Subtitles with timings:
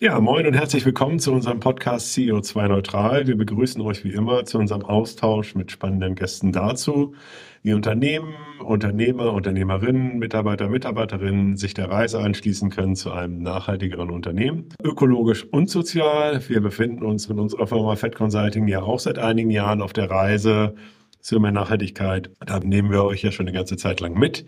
[0.00, 3.26] Ja, moin und herzlich willkommen zu unserem Podcast CO2 Neutral.
[3.26, 7.16] Wir begrüßen euch wie immer zu unserem Austausch mit spannenden Gästen dazu,
[7.64, 8.32] wie Unternehmen,
[8.64, 15.68] Unternehmer, Unternehmerinnen, Mitarbeiter, Mitarbeiterinnen sich der Reise anschließen können zu einem nachhaltigeren Unternehmen, ökologisch und
[15.68, 16.48] sozial.
[16.48, 20.08] Wir befinden uns mit unserer Firma Fed Consulting ja auch seit einigen Jahren auf der
[20.08, 20.76] Reise
[21.18, 22.30] zu mehr Nachhaltigkeit.
[22.46, 24.46] Da nehmen wir euch ja schon eine ganze Zeit lang mit.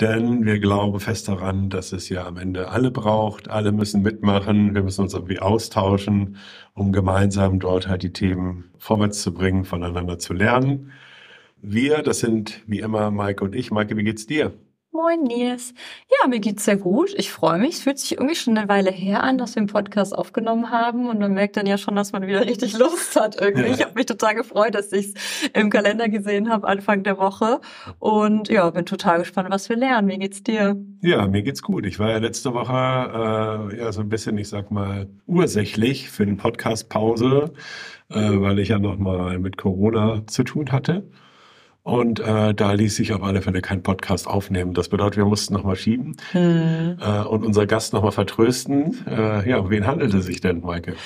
[0.00, 3.50] Denn wir glauben fest daran, dass es ja am Ende alle braucht.
[3.50, 4.74] Alle müssen mitmachen.
[4.74, 6.36] Wir müssen uns irgendwie austauschen,
[6.74, 10.92] um gemeinsam dort halt die Themen vorwärts zu bringen, voneinander zu lernen.
[11.60, 13.72] Wir, das sind wie immer Maike und ich.
[13.72, 14.52] Maike, wie geht's dir?
[14.90, 15.74] Moin Nils.
[16.10, 17.12] Ja, mir geht's sehr gut.
[17.18, 17.74] Ich freue mich.
[17.74, 21.10] Es fühlt sich irgendwie schon eine Weile her an, dass wir einen Podcast aufgenommen haben
[21.10, 23.68] und man merkt dann ja schon, dass man wieder richtig Lust hat irgendwie.
[23.68, 23.74] Ja.
[23.74, 27.60] Ich habe mich total gefreut, dass ich es im Kalender gesehen habe Anfang der Woche
[27.98, 30.08] und ja, bin total gespannt, was wir lernen.
[30.08, 30.76] Wie geht's dir?
[31.02, 31.84] Ja, mir geht's gut.
[31.84, 36.24] Ich war ja letzte Woche äh, ja so ein bisschen, ich sag mal, ursächlich für
[36.24, 37.52] den Podcast Pause,
[38.08, 41.10] äh, weil ich ja noch mal mit Corona zu tun hatte.
[41.88, 44.74] Und äh, da ließ sich auf alle Fälle kein Podcast aufnehmen.
[44.74, 46.98] Das bedeutet, wir mussten nochmal schieben hm.
[47.00, 49.06] äh, und unser Gast nochmal vertrösten.
[49.06, 50.96] Äh, ja, um wen handelte es sich denn, Maike?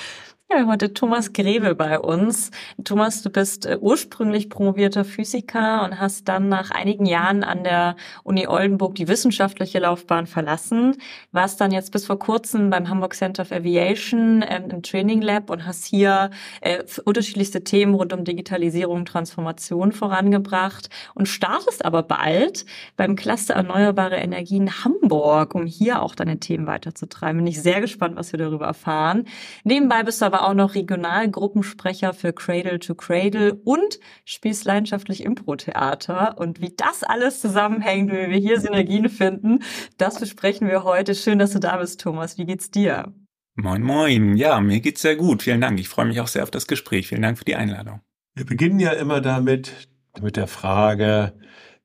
[0.53, 2.51] Haben heute Thomas Greve bei uns.
[2.83, 7.95] Thomas, du bist äh, ursprünglich promovierter Physiker und hast dann nach einigen Jahren an der
[8.23, 10.97] Uni Oldenburg die wissenschaftliche Laufbahn verlassen.
[11.31, 15.49] Warst dann jetzt bis vor kurzem beim Hamburg Center of Aviation ähm, im Training Lab
[15.49, 16.29] und hast hier
[16.61, 24.17] äh, unterschiedlichste Themen rund um Digitalisierung Transformation vorangebracht und startest aber bald beim Cluster Erneuerbare
[24.17, 27.37] Energien Hamburg, um hier auch deine Themen weiterzutreiben.
[27.37, 29.25] Bin ich sehr gespannt, was wir darüber erfahren.
[29.63, 36.37] Nebenbei bist du aber auch noch Regionalgruppensprecher für Cradle to Cradle und spielst leidenschaftlich Impro-Theater.
[36.37, 39.59] Und wie das alles zusammenhängt, wie wir hier Synergien finden,
[39.97, 41.15] das besprechen wir heute.
[41.15, 42.37] Schön, dass du da bist, Thomas.
[42.37, 43.13] Wie geht's dir?
[43.55, 44.35] Moin, moin.
[44.35, 45.43] Ja, mir geht's sehr gut.
[45.43, 45.79] Vielen Dank.
[45.79, 47.07] Ich freue mich auch sehr auf das Gespräch.
[47.07, 48.01] Vielen Dank für die Einladung.
[48.35, 49.87] Wir beginnen ja immer damit,
[50.21, 51.33] mit der Frage,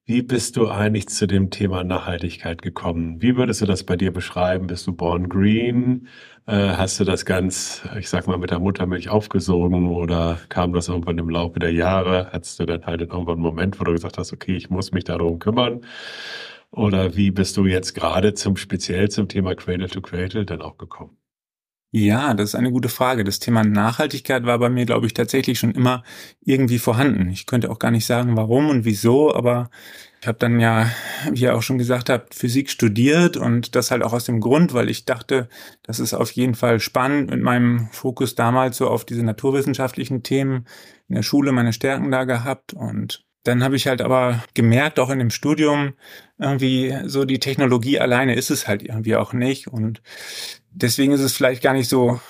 [0.08, 3.20] wie bist du eigentlich zu dem Thema Nachhaltigkeit gekommen?
[3.20, 4.66] Wie würdest du das bei dir beschreiben?
[4.66, 6.08] Bist du born green?
[6.46, 10.88] Äh, hast du das ganz, ich sag mal, mit der Muttermilch aufgesogen oder kam das
[10.88, 12.30] irgendwann im Laufe der Jahre?
[12.32, 15.04] Hattest du dann halt irgendwann einen Moment, wo du gesagt hast, okay, ich muss mich
[15.04, 15.82] darum kümmern?
[16.70, 20.78] Oder wie bist du jetzt gerade zum speziell zum Thema Cradle to Cradle dann auch
[20.78, 21.18] gekommen?
[21.90, 23.24] Ja, das ist eine gute Frage.
[23.24, 26.02] Das Thema Nachhaltigkeit war bei mir, glaube ich, tatsächlich schon immer
[26.42, 27.30] irgendwie vorhanden.
[27.30, 29.70] Ich könnte auch gar nicht sagen, warum und wieso, aber
[30.20, 30.90] ich habe dann ja,
[31.30, 34.74] wie ihr auch schon gesagt habt, Physik studiert und das halt auch aus dem Grund,
[34.74, 35.48] weil ich dachte,
[35.82, 40.66] das ist auf jeden Fall spannend mit meinem Fokus damals so auf diese naturwissenschaftlichen Themen
[41.08, 45.10] in der Schule meine Stärken da gehabt und dann habe ich halt aber gemerkt, auch
[45.10, 45.94] in dem Studium,
[46.38, 49.68] irgendwie so die Technologie alleine ist es halt irgendwie auch nicht.
[49.68, 50.02] Und
[50.70, 52.20] deswegen ist es vielleicht gar nicht so,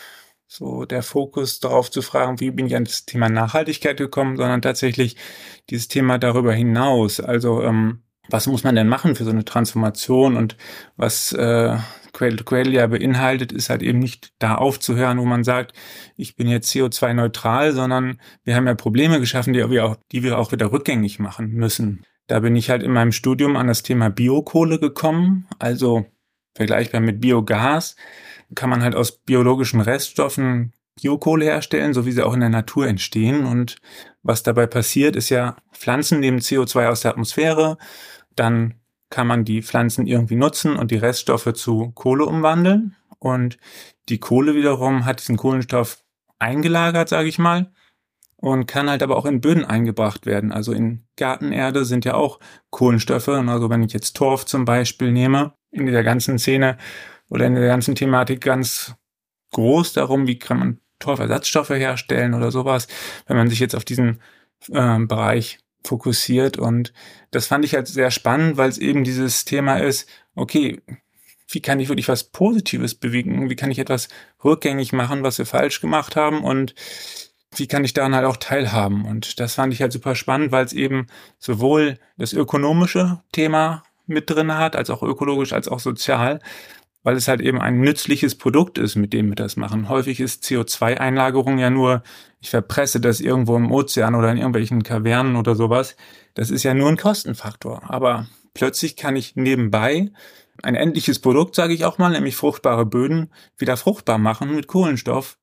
[0.46, 4.62] so der Fokus darauf zu fragen, wie bin ich an das Thema Nachhaltigkeit gekommen, sondern
[4.62, 5.16] tatsächlich
[5.70, 7.20] dieses Thema darüber hinaus.
[7.20, 10.56] Also ähm, was muss man denn machen für so eine Transformation und
[10.96, 11.76] was äh,
[12.18, 15.72] To Cradle ja beinhaltet, ist halt eben nicht da aufzuhören, wo man sagt,
[16.16, 20.38] ich bin jetzt CO2-neutral, sondern wir haben ja Probleme geschaffen, die wir, auch, die wir
[20.38, 22.04] auch wieder rückgängig machen müssen.
[22.26, 26.06] Da bin ich halt in meinem Studium an das Thema Biokohle gekommen, also
[26.54, 27.96] vergleichbar mit Biogas
[28.54, 32.88] kann man halt aus biologischen Reststoffen Biokohle herstellen, so wie sie auch in der Natur
[32.88, 33.44] entstehen.
[33.44, 33.76] Und
[34.22, 37.78] was dabei passiert, ist ja, Pflanzen nehmen CO2 aus der Atmosphäre,
[38.34, 38.74] dann
[39.10, 42.96] kann man die Pflanzen irgendwie nutzen und die Reststoffe zu Kohle umwandeln.
[43.18, 43.58] Und
[44.08, 46.04] die Kohle wiederum hat diesen Kohlenstoff
[46.38, 47.72] eingelagert, sage ich mal,
[48.36, 50.52] und kann halt aber auch in Böden eingebracht werden.
[50.52, 52.38] Also in Gartenerde sind ja auch
[52.70, 53.28] Kohlenstoffe.
[53.28, 56.78] Also wenn ich jetzt Torf zum Beispiel nehme, in dieser ganzen Szene
[57.28, 58.94] oder in der ganzen Thematik ganz
[59.52, 62.88] groß darum, wie kann man Torfersatzstoffe herstellen oder sowas,
[63.26, 64.20] wenn man sich jetzt auf diesen
[64.70, 66.58] äh, Bereich fokussiert.
[66.58, 66.92] Und
[67.30, 70.80] das fand ich halt sehr spannend, weil es eben dieses Thema ist, okay,
[71.48, 73.48] wie kann ich wirklich was Positives bewegen?
[73.48, 74.08] Wie kann ich etwas
[74.44, 76.44] rückgängig machen, was wir falsch gemacht haben?
[76.44, 76.74] Und
[77.56, 79.06] wie kann ich daran halt auch teilhaben?
[79.06, 81.06] Und das fand ich halt super spannend, weil es eben
[81.38, 86.40] sowohl das ökonomische Thema mit drin hat, als auch ökologisch, als auch sozial,
[87.02, 89.88] weil es halt eben ein nützliches Produkt ist, mit dem wir das machen.
[89.88, 92.02] Häufig ist CO2-Einlagerung ja nur,
[92.40, 95.96] ich verpresse das irgendwo im Ozean oder in irgendwelchen Kavernen oder sowas.
[96.34, 97.82] Das ist ja nur ein Kostenfaktor.
[97.88, 100.10] Aber plötzlich kann ich nebenbei
[100.62, 105.38] ein endliches Produkt, sage ich auch mal, nämlich fruchtbare Böden, wieder fruchtbar machen mit Kohlenstoff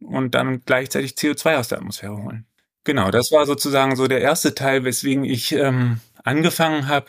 [0.00, 2.46] und dann gleichzeitig CO2 aus der Atmosphäre holen.
[2.84, 7.06] Genau, das war sozusagen so der erste Teil, weswegen ich ähm, angefangen habe,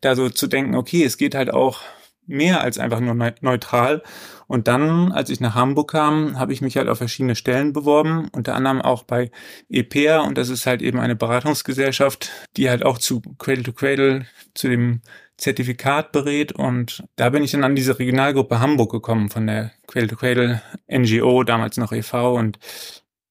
[0.00, 1.80] da so zu denken, okay, es geht halt auch
[2.26, 4.02] mehr als einfach nur neutral.
[4.46, 8.28] Und dann, als ich nach Hamburg kam, habe ich mich halt auf verschiedene Stellen beworben,
[8.32, 9.30] unter anderem auch bei
[9.68, 14.26] EPEA und das ist halt eben eine Beratungsgesellschaft, die halt auch zu Cradle to Cradle,
[14.54, 15.00] zu dem
[15.36, 20.08] Zertifikat berät und da bin ich dann an diese Regionalgruppe Hamburg gekommen von der Cradle
[20.08, 22.34] to Cradle NGO, damals noch e.V.
[22.34, 22.58] und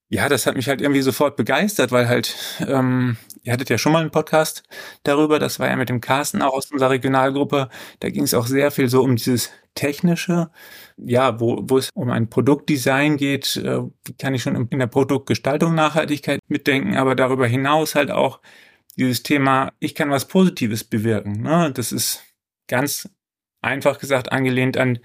[0.10, 2.36] ja, das hat mich halt irgendwie sofort begeistert, weil halt,
[2.68, 4.64] ähm, ihr hattet ja schon mal einen Podcast
[5.04, 7.70] darüber, das war ja mit dem Carsten auch aus unserer Regionalgruppe,
[8.00, 10.52] da ging es auch sehr viel so um dieses Technische,
[10.98, 13.82] ja, wo, wo es um ein Produktdesign geht, äh,
[14.20, 18.40] kann ich schon in der Produktgestaltung Nachhaltigkeit mitdenken, aber darüber hinaus halt auch
[18.96, 21.42] dieses Thema, ich kann was Positives bewirken.
[21.42, 21.72] Ne?
[21.74, 22.24] Das ist
[22.68, 23.10] ganz
[23.66, 25.00] einfach gesagt angelehnt an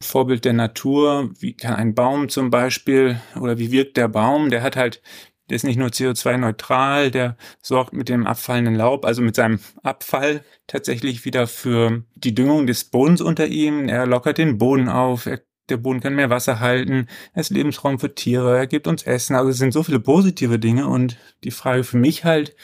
[0.00, 1.30] Vorbild der Natur.
[1.38, 4.50] Wie kann ein Baum zum Beispiel oder wie wirkt der Baum?
[4.50, 5.02] Der hat halt,
[5.48, 10.44] der ist nicht nur CO2-neutral, der sorgt mit dem abfallenden Laub, also mit seinem Abfall
[10.66, 13.88] tatsächlich wieder für die Düngung des Bodens unter ihm.
[13.88, 17.98] Er lockert den Boden auf, er der Boden kann mehr Wasser halten, er ist Lebensraum
[17.98, 19.36] für Tiere, er gibt uns Essen.
[19.36, 22.54] Also es sind so viele positive Dinge und die Frage für mich halt,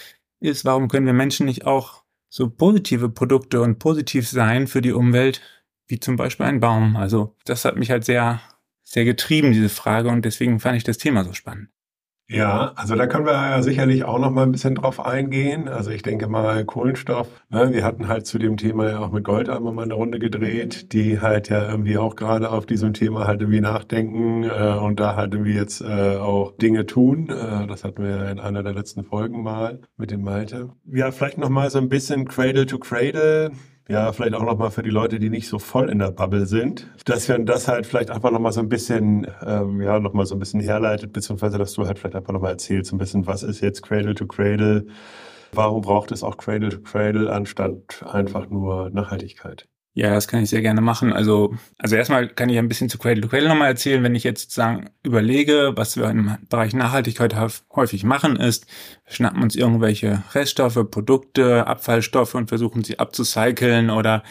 [0.40, 4.92] ist, warum können wir Menschen nicht auch so positive Produkte und positiv sein für die
[4.92, 5.40] Umwelt,
[5.86, 6.96] wie zum Beispiel ein Baum?
[6.96, 8.40] Also das hat mich halt sehr,
[8.82, 11.70] sehr getrieben, diese Frage, und deswegen fand ich das Thema so spannend.
[12.30, 15.66] Ja, also da können wir ja sicherlich auch noch mal ein bisschen drauf eingehen.
[15.66, 17.26] Also ich denke mal Kohlenstoff.
[17.48, 20.92] Ne, wir hatten halt zu dem Thema ja auch mit Goldammer mal eine Runde gedreht,
[20.92, 25.16] die halt ja irgendwie auch gerade auf diesem Thema halt irgendwie nachdenken äh, und da
[25.16, 27.30] halt irgendwie jetzt äh, auch Dinge tun.
[27.30, 30.68] Äh, das hatten wir in einer der letzten Folgen mal mit dem Malte.
[30.84, 33.52] Ja, vielleicht noch mal so ein bisschen Cradle to Cradle
[33.88, 36.86] ja, vielleicht auch nochmal für die Leute, die nicht so voll in der Bubble sind,
[37.06, 40.38] dass wir das halt vielleicht einfach nochmal so ein bisschen, ähm, ja, nochmal so ein
[40.38, 43.62] bisschen herleitet, beziehungsweise dass du halt vielleicht einfach nochmal erzählst, so ein bisschen, was ist
[43.62, 44.86] jetzt Cradle to Cradle?
[45.52, 49.66] Warum braucht es auch Cradle to Cradle anstatt einfach nur Nachhaltigkeit?
[49.98, 51.12] Ja, das kann ich sehr gerne machen.
[51.12, 54.00] Also, also erstmal kann ich ein bisschen zu Cradle to Cradle nochmal erzählen.
[54.04, 57.34] Wenn ich jetzt sozusagen überlege, was wir im Bereich Nachhaltigkeit
[57.74, 58.68] häufig machen, ist,
[59.06, 64.22] wir schnappen uns irgendwelche Reststoffe, Produkte, Abfallstoffe und versuchen sie abzucyceln oder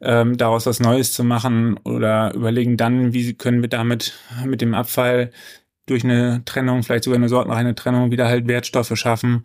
[0.00, 4.14] ähm, daraus was Neues zu machen oder überlegen dann, wie können wir damit
[4.46, 5.32] mit dem Abfall
[5.84, 9.44] durch eine Trennung, vielleicht sogar eine sortenreine Trennung, wieder halt Wertstoffe schaffen.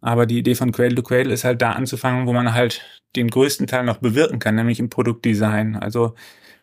[0.00, 2.82] Aber die Idee von Cradle to Cradle ist halt da anzufangen, wo man halt
[3.16, 5.76] den größten Teil noch bewirken kann, nämlich im Produktdesign.
[5.76, 6.14] Also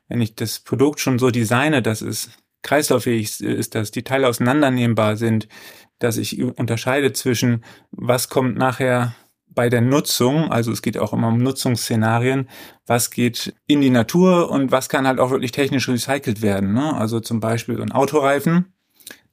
[0.08, 2.32] wenn ich das Produkt schon so designe, dass es
[2.64, 5.48] kreislauffähig ist, dass die Teile auseinandernehmbar sind,
[6.00, 9.16] dass ich unterscheide zwischen, was kommt nachher
[9.54, 12.50] bei der Nutzung, also es geht auch immer um Nutzungsszenarien,
[12.86, 16.74] was geht in die Natur und was kann halt auch wirklich technisch recycelt werden.
[16.74, 16.96] Ne?
[16.96, 18.74] Also zum Beispiel ein Autoreifen,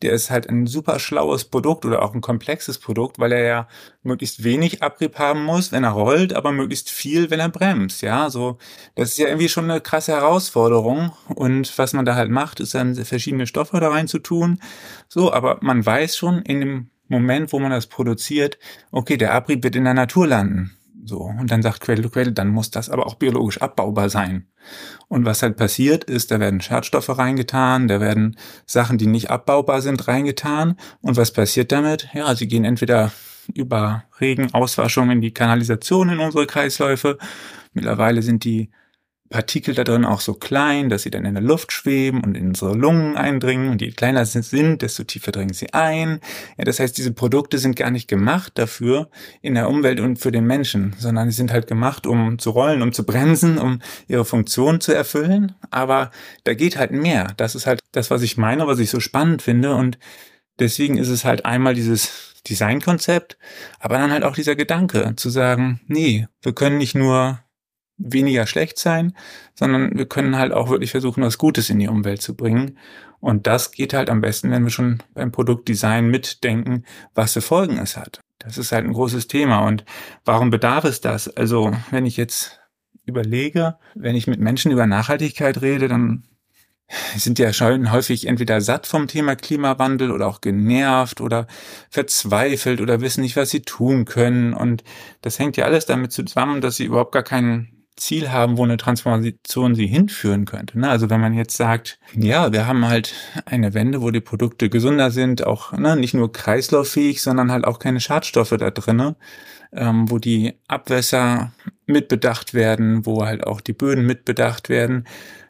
[0.03, 3.69] der ist halt ein super schlaues Produkt oder auch ein komplexes Produkt, weil er ja
[4.03, 8.03] möglichst wenig Abrieb haben muss, wenn er rollt, aber möglichst viel, wenn er bremst.
[8.03, 8.59] Ja, so,
[8.95, 11.13] das ist ja irgendwie schon eine krasse Herausforderung.
[11.35, 14.61] Und was man da halt macht, ist dann verschiedene Stoffe da rein zu tun.
[15.09, 18.59] So, aber man weiß schon in dem Moment, wo man das produziert,
[18.91, 20.78] okay, der Abrieb wird in der Natur landen.
[21.09, 24.47] So, und dann sagt to Cradle, dann muss das aber auch biologisch abbaubar sein.
[25.09, 29.81] Und was halt passiert ist, da werden Schadstoffe reingetan, da werden Sachen, die nicht abbaubar
[29.81, 30.77] sind, reingetan.
[31.01, 32.11] Und was passiert damit?
[32.13, 33.11] Ja, sie gehen entweder
[33.55, 37.17] über Regen, Auswaschung in die Kanalisation in unsere Kreisläufe.
[37.73, 38.69] Mittlerweile sind die
[39.31, 42.49] Partikel da drin auch so klein, dass sie dann in der Luft schweben und in
[42.49, 43.71] unsere Lungen eindringen.
[43.71, 46.21] Und je kleiner sie sind, desto tiefer dringen sie ein.
[46.57, 49.11] Ja, das heißt, diese Produkte sind gar nicht gemacht dafür
[49.43, 52.81] in der Umwelt und für den Menschen, sondern sie sind halt gemacht, um zu rollen,
[52.81, 55.53] um zu bremsen, um ihre Funktion zu erfüllen.
[55.71, 56.11] Aber
[56.45, 57.35] da geht halt mehr.
[57.37, 59.75] Das ist halt das, was ich meine, was ich so spannend finde.
[59.75, 59.99] Und
[60.59, 63.37] deswegen ist es halt einmal dieses Designkonzept,
[63.79, 67.41] aber dann halt auch dieser Gedanke zu sagen, nee, wir können nicht nur
[67.99, 69.13] weniger schlecht sein,
[69.55, 72.79] sondern wir können halt auch wirklich versuchen, was Gutes in die Umwelt zu bringen.
[73.21, 77.79] Und das geht halt am besten, wenn wir schon beim Produktdesign mitdenken, was für Folgen
[77.79, 78.21] es hat.
[78.39, 79.67] Das ist halt ein großes Thema.
[79.67, 79.85] Und
[80.25, 81.29] warum bedarf es das?
[81.29, 82.61] Also, wenn ich jetzt
[83.05, 86.25] überlege, wenn ich mit Menschen über Nachhaltigkeit rede, dann
[87.17, 91.47] sind ja schon häufig entweder satt vom Thema Klimawandel oder auch genervt oder
[91.91, 94.55] verzweifelt oder wissen nicht, was sie tun können.
[94.55, 94.85] Und
[95.21, 98.77] das hängt ja alles damit zusammen, dass sie überhaupt gar keinen Ziel haben, wo eine
[98.77, 100.79] Transformation sie hinführen könnte.
[100.79, 100.89] Ne?
[100.89, 103.15] Also wenn man jetzt sagt, ja, wir haben halt
[103.45, 107.79] eine Wende, wo die Produkte gesünder sind, auch ne, nicht nur kreislauffähig, sondern halt auch
[107.79, 109.17] keine Schadstoffe da drinne,
[109.73, 111.53] ähm, wo die Abwässer
[111.87, 115.07] mitbedacht werden, wo halt auch die Böden mitbedacht werden,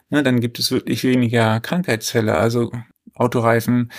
[0.09, 2.35] ne, dann gibt es wirklich weniger Krankheitsfälle.
[2.35, 2.71] Also
[3.15, 3.91] Autoreifen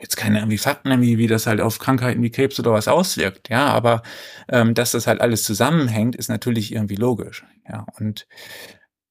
[0.00, 3.48] jetzt keine irgendwie Fakten, irgendwie, wie das halt auf Krankheiten wie Krebs oder was auswirkt,
[3.48, 4.02] ja, aber
[4.48, 8.26] ähm, dass das halt alles zusammenhängt, ist natürlich irgendwie logisch, ja, und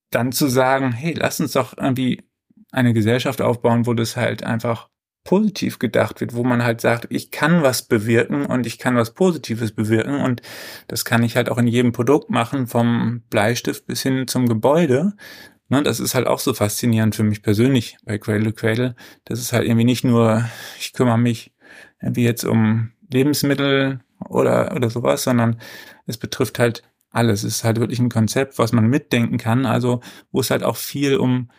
[0.10, 2.24] dann zu sagen, hey, lass uns doch irgendwie
[2.72, 4.89] eine Gesellschaft aufbauen, wo das halt einfach
[5.24, 9.13] positiv gedacht wird, wo man halt sagt, ich kann was bewirken und ich kann was
[9.13, 10.42] Positives bewirken und
[10.88, 15.13] das kann ich halt auch in jedem Produkt machen, vom Bleistift bis hin zum Gebäude.
[15.74, 18.96] Ne, das ist halt auch so faszinierend für mich persönlich bei Cradle to Cradle.
[19.25, 20.48] Das ist halt irgendwie nicht nur,
[20.80, 21.51] ich kümmere mich
[22.00, 24.00] irgendwie jetzt um Lebensmittel
[24.30, 25.60] oder, oder sowas, sondern
[26.06, 27.44] es betrifft halt alles.
[27.44, 30.01] Es ist halt wirklich ein Konzept, was man mitdenken kann, also
[30.32, 31.50] wo es halt auch viel um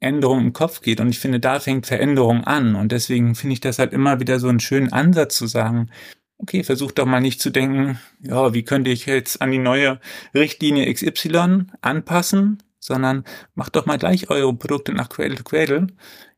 [0.00, 1.02] Änderung im Kopf geht.
[1.02, 2.74] Und ich finde, da fängt Veränderung an.
[2.74, 5.90] Und deswegen finde ich das halt immer wieder so einen schönen Ansatz zu sagen,
[6.38, 10.00] okay, versucht doch mal nicht zu denken, ja, wie könnte ich jetzt an die neue
[10.34, 13.24] Richtlinie XY anpassen, sondern
[13.54, 15.86] macht doch mal gleich eure Produkte nach Cradle to Cradle.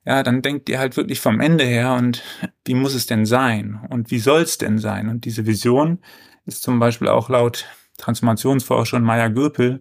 [0.05, 2.23] Ja, dann denkt ihr halt wirklich vom Ende her und
[2.67, 5.09] wie muss es denn sein und wie soll es denn sein?
[5.09, 5.99] Und diese Vision
[6.45, 7.65] ist zum Beispiel auch laut
[7.97, 9.81] Transformationsforscher Maya Göpel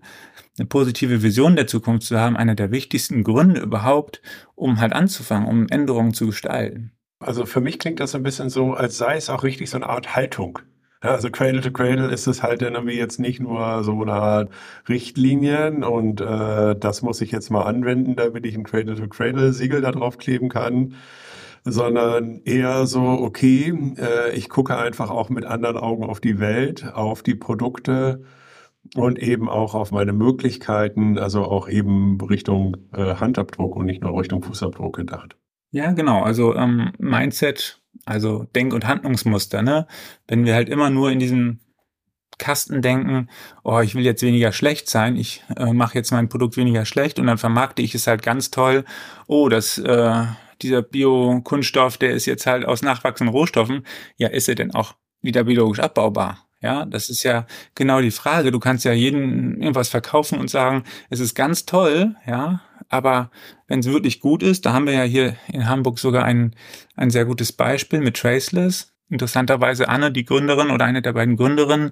[0.58, 4.22] eine positive Vision der Zukunft zu haben, einer der wichtigsten Gründe überhaupt,
[4.56, 6.94] um halt anzufangen, um Änderungen zu gestalten.
[7.20, 9.88] Also für mich klingt das ein bisschen so, als sei es auch richtig so eine
[9.88, 10.60] Art Haltung.
[11.04, 14.14] Ja, also Cradle to Cradle ist es halt dann irgendwie jetzt nicht nur so eine
[14.14, 14.50] Art
[14.88, 19.52] Richtlinien und äh, das muss ich jetzt mal anwenden, damit ich ein Cradle to Cradle
[19.52, 20.96] Siegel da drauf kleben kann,
[21.66, 26.94] sondern eher so, okay, äh, ich gucke einfach auch mit anderen Augen auf die Welt,
[26.94, 28.24] auf die Produkte,
[28.96, 34.20] und eben auch auf meine Möglichkeiten, also auch eben Richtung äh, Handabdruck und nicht nur
[34.20, 35.38] Richtung Fußabdruck gedacht.
[35.72, 36.22] Ja, genau.
[36.22, 39.62] Also ähm, Mindset, also Denk- und Handlungsmuster.
[39.62, 39.88] Ne?
[40.28, 41.60] Wenn wir halt immer nur in diesem
[42.38, 43.30] Kasten denken,
[43.64, 47.20] oh, ich will jetzt weniger schlecht sein, ich äh, mache jetzt mein Produkt weniger schlecht
[47.20, 48.86] und dann vermarkte ich es halt ganz toll.
[49.28, 50.26] Oh, das äh,
[50.62, 53.86] dieser Bio-Kunststoff, der ist jetzt halt aus nachwachsenden Rohstoffen.
[54.18, 56.48] Ja, ist er denn auch wieder biologisch abbaubar?
[56.62, 57.46] Ja, das ist ja
[57.76, 58.52] genau die Frage.
[58.52, 62.62] Du kannst ja jeden irgendwas verkaufen und sagen, es ist ganz toll, ja,
[62.94, 63.32] aber
[63.68, 66.56] wenn es wirklich gut ist, da haben wir ja hier in Hamburg sogar ein,
[66.96, 68.94] ein sehr gutes Beispiel mit Traceless.
[69.10, 71.92] Interessanterweise Anne, die Gründerin oder eine der beiden Gründerinnen,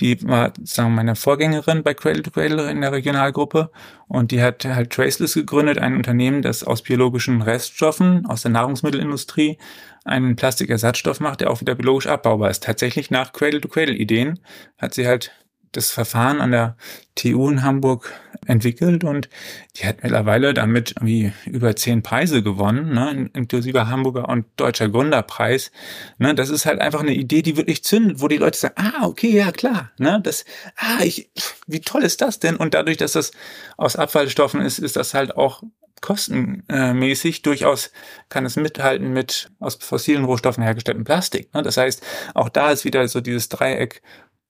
[0.00, 3.70] die war sagen meine Vorgängerin bei Cradle to Cradle in der Regionalgruppe
[4.08, 9.58] und die hat halt Traceless gegründet, ein Unternehmen, das aus biologischen Reststoffen aus der Nahrungsmittelindustrie
[10.04, 12.62] einen Plastikersatzstoff macht, der auch wieder biologisch abbaubar ist.
[12.62, 14.40] Tatsächlich nach Cradle-to-Cradle-Ideen
[14.78, 15.32] hat sie halt
[15.72, 16.76] das Verfahren an der
[17.14, 18.12] TU in Hamburg
[18.46, 19.28] entwickelt und
[19.76, 25.70] die hat mittlerweile damit wie über zehn Preise gewonnen, ne, inklusive Hamburger und Deutscher Gründerpreis.
[26.18, 29.06] Ne, das ist halt einfach eine Idee, die wirklich zündet, wo die Leute sagen, ah,
[29.06, 30.44] okay, ja klar, ne, das,
[30.76, 31.30] ah, ich,
[31.66, 32.56] wie toll ist das denn?
[32.56, 33.32] Und dadurch, dass das
[33.76, 35.62] aus Abfallstoffen ist, ist das halt auch
[36.02, 37.92] kostenmäßig durchaus
[38.28, 41.54] kann es mithalten mit aus fossilen Rohstoffen hergestelltem Plastik.
[41.54, 41.62] Ne?
[41.62, 42.02] Das heißt,
[42.34, 44.02] auch da ist wieder so dieses Dreieck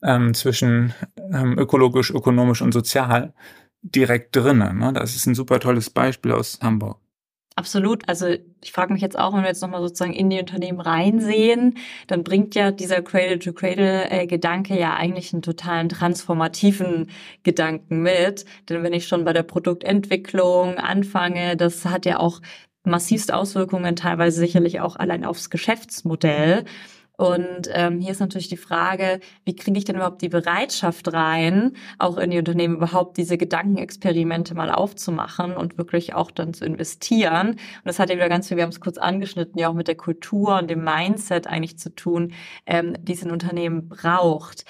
[0.03, 3.33] ähm, zwischen ähm, ökologisch, ökonomisch und sozial
[3.83, 4.79] direkt drinnen.
[4.79, 4.93] Ne?
[4.93, 6.99] Das ist ein super tolles Beispiel aus Hamburg.
[7.55, 8.09] Absolut.
[8.09, 8.29] Also
[8.63, 12.25] ich frage mich jetzt auch, wenn wir jetzt nochmal sozusagen in die Unternehmen reinsehen, dann
[12.25, 17.11] bringt ja dieser Cradle-to-Cradle-Gedanke ja eigentlich einen totalen transformativen
[17.43, 18.47] Gedanken mit.
[18.69, 22.41] Denn wenn ich schon bei der Produktentwicklung anfange, das hat ja auch
[22.85, 26.65] massivst Auswirkungen, teilweise sicherlich auch allein aufs Geschäftsmodell.
[27.23, 31.77] Und ähm, hier ist natürlich die Frage, wie kriege ich denn überhaupt die Bereitschaft rein,
[32.01, 37.51] auch in die Unternehmen überhaupt diese Gedankenexperimente mal aufzumachen und wirklich auch dann zu investieren.
[37.51, 39.87] Und das hat ja wieder ganz viel, wir haben es kurz angeschnitten, ja auch mit
[39.87, 42.33] der Kultur und dem Mindset eigentlich zu tun,
[42.67, 44.65] ähm, die es ein Unternehmen braucht.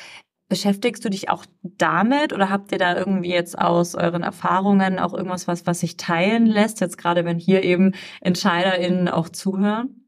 [0.50, 5.14] Beschäftigst du dich auch damit oder habt ihr da irgendwie jetzt aus euren Erfahrungen auch
[5.14, 10.01] irgendwas, was, was sich teilen lässt, jetzt gerade wenn hier eben EntscheiderInnen auch zuhören?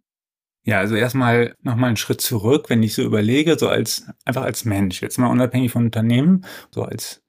[0.67, 4.65] Ja, also erstmal nochmal einen Schritt zurück, wenn ich so überlege, so als, einfach als
[4.65, 7.23] Mensch, jetzt mal unabhängig von Unternehmen, so als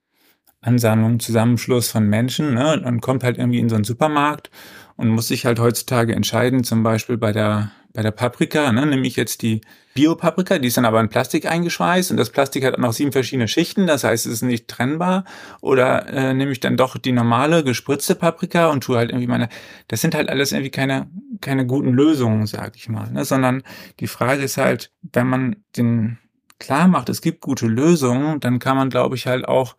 [0.61, 4.51] Ansammlung, Zusammenschluss von Menschen, ne, und kommt halt irgendwie in so einen Supermarkt
[4.97, 9.07] und muss sich halt heutzutage entscheiden, zum Beispiel bei der, bei der Paprika, ne, nehme
[9.07, 9.61] ich jetzt die
[9.95, 13.47] Bio-Paprika, die ist dann aber in Plastik eingeschweißt und das Plastik hat noch sieben verschiedene
[13.47, 15.23] Schichten, das heißt, es ist nicht trennbar.
[15.61, 19.47] Oder äh, nehme ich dann doch die normale gespritzte Paprika und tue halt irgendwie meine,
[19.87, 21.09] das sind halt alles irgendwie keine,
[21.39, 23.63] keine guten Lösungen, sag ich mal, ne, sondern
[24.01, 26.19] die Frage ist halt, wenn man den
[26.59, 29.77] klar macht, es gibt gute Lösungen, dann kann man, glaube ich, halt auch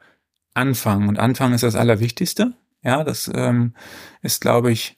[0.54, 1.08] anfangen.
[1.08, 2.54] Und anfangen ist das Allerwichtigste.
[2.82, 3.74] Ja, das ähm,
[4.22, 4.95] ist, glaube ich,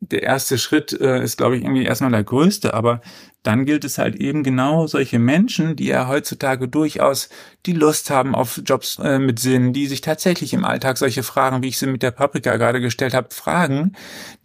[0.00, 3.00] der erste Schritt äh, ist, glaube ich, irgendwie erstmal der größte, aber
[3.42, 7.28] dann gilt es halt eben genau solche Menschen, die ja heutzutage durchaus
[7.66, 11.62] die Lust haben auf Jobs äh, mit Sinn, die sich tatsächlich im Alltag solche Fragen,
[11.62, 13.92] wie ich sie mit der Paprika gerade gestellt habe, fragen,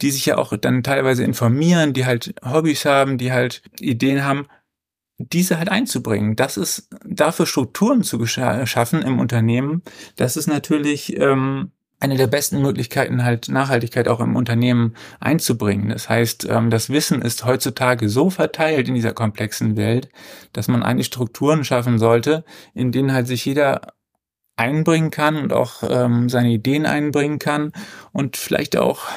[0.01, 4.47] die sich ja auch dann teilweise informieren, die halt Hobbys haben, die halt Ideen haben,
[5.17, 6.35] diese halt einzubringen.
[6.35, 9.83] Das ist dafür Strukturen zu schaffen im Unternehmen.
[10.15, 11.71] Das ist natürlich ähm,
[12.03, 15.87] eine der besten Möglichkeiten, halt Nachhaltigkeit auch im Unternehmen einzubringen.
[15.87, 20.09] Das heißt, ähm, das Wissen ist heutzutage so verteilt in dieser komplexen Welt,
[20.51, 22.43] dass man eigentlich Strukturen schaffen sollte,
[22.73, 23.93] in denen halt sich jeder
[24.57, 27.71] einbringen kann und auch ähm, seine Ideen einbringen kann
[28.11, 29.07] und vielleicht auch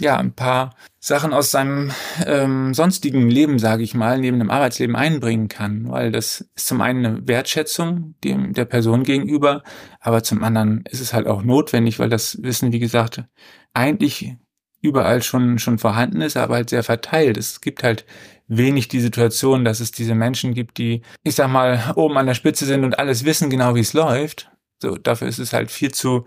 [0.00, 1.92] ja ein paar Sachen aus seinem
[2.26, 6.80] ähm, sonstigen Leben, sage ich mal, neben dem Arbeitsleben einbringen kann, weil das ist zum
[6.80, 9.62] einen eine Wertschätzung dem der Person gegenüber,
[10.00, 13.24] aber zum anderen ist es halt auch notwendig, weil das Wissen, wie gesagt,
[13.72, 14.36] eigentlich
[14.82, 17.36] überall schon schon vorhanden ist, aber halt sehr verteilt.
[17.36, 18.04] Es gibt halt
[18.48, 22.34] wenig die Situation, dass es diese Menschen gibt, die, ich sag mal, oben an der
[22.34, 24.50] Spitze sind und alles wissen genau, wie es läuft.
[24.80, 26.26] So, dafür ist es halt viel zu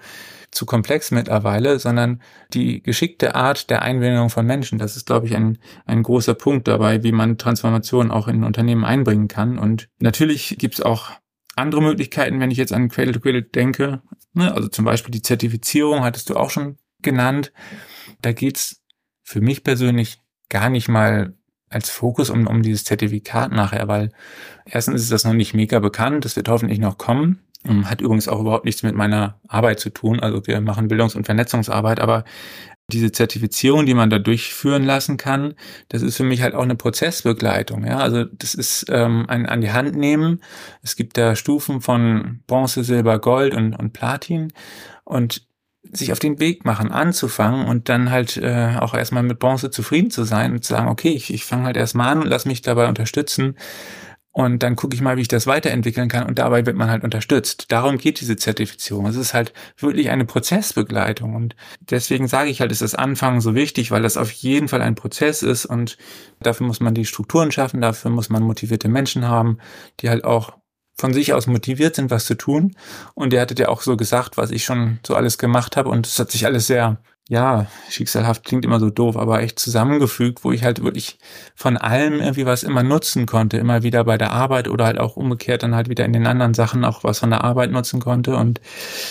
[0.52, 2.22] zu komplex mittlerweile, sondern
[2.54, 4.80] die geschickte Art der Einbindung von Menschen.
[4.80, 8.86] Das ist, glaube ich, ein, ein großer Punkt dabei, wie man Transformation auch in Unternehmen
[8.86, 9.60] einbringen kann.
[9.60, 11.12] Und natürlich gibt es auch
[11.56, 14.02] andere Möglichkeiten, wenn ich jetzt an Cradle to Cradle denke.
[14.34, 14.54] Ne?
[14.54, 17.52] Also zum Beispiel die Zertifizierung hattest du auch schon genannt.
[18.22, 18.82] Da geht's
[19.24, 21.36] für mich persönlich gar nicht mal
[21.70, 24.10] als Fokus um, um dieses Zertifikat nachher, weil
[24.66, 27.40] erstens ist das noch nicht mega bekannt, das wird hoffentlich noch kommen.
[27.66, 30.20] Ähm, hat übrigens auch überhaupt nichts mit meiner Arbeit zu tun.
[30.20, 32.24] Also wir machen Bildungs- und Vernetzungsarbeit, aber
[32.92, 35.54] diese Zertifizierung, die man da durchführen lassen kann,
[35.90, 37.86] das ist für mich halt auch eine Prozessbegleitung.
[37.86, 40.42] Ja, also das ist ähm, ein an die Hand nehmen.
[40.82, 44.54] Es gibt da Stufen von Bronze, Silber, Gold und, und Platin
[45.04, 45.48] und
[45.92, 50.12] sich auf den Weg machen, anzufangen und dann halt äh, auch erstmal mit Bronze zufrieden
[50.12, 52.62] zu sein und zu sagen, okay, ich, ich fange halt erstmal an und lass mich
[52.62, 53.56] dabei unterstützen
[54.40, 56.26] und dann gucke ich mal, wie ich das weiterentwickeln kann.
[56.26, 57.66] Und dabei wird man halt unterstützt.
[57.74, 59.06] Darum geht diese Zertifizierung.
[59.06, 61.36] Es ist halt wirklich eine Prozessbegleitung.
[61.36, 64.82] Und deswegen sage ich halt, ist das Anfangen so wichtig, weil das auf jeden Fall
[64.82, 65.66] ein Prozess ist.
[65.66, 65.98] Und
[66.40, 67.82] dafür muss man die Strukturen schaffen.
[67.82, 69.58] Dafür muss man motivierte Menschen haben,
[70.00, 70.54] die halt auch
[70.98, 72.78] von sich aus motiviert sind, was zu tun.
[73.16, 75.90] Und ihr hattet ja auch so gesagt, was ich schon so alles gemacht habe.
[75.90, 80.44] Und es hat sich alles sehr ja, schicksalhaft klingt immer so doof, aber echt zusammengefügt,
[80.44, 81.20] wo ich halt wirklich
[81.56, 85.16] von allem irgendwie was immer nutzen konnte, immer wieder bei der Arbeit oder halt auch
[85.16, 88.36] umgekehrt dann halt wieder in den anderen Sachen auch was von der Arbeit nutzen konnte.
[88.36, 88.62] Und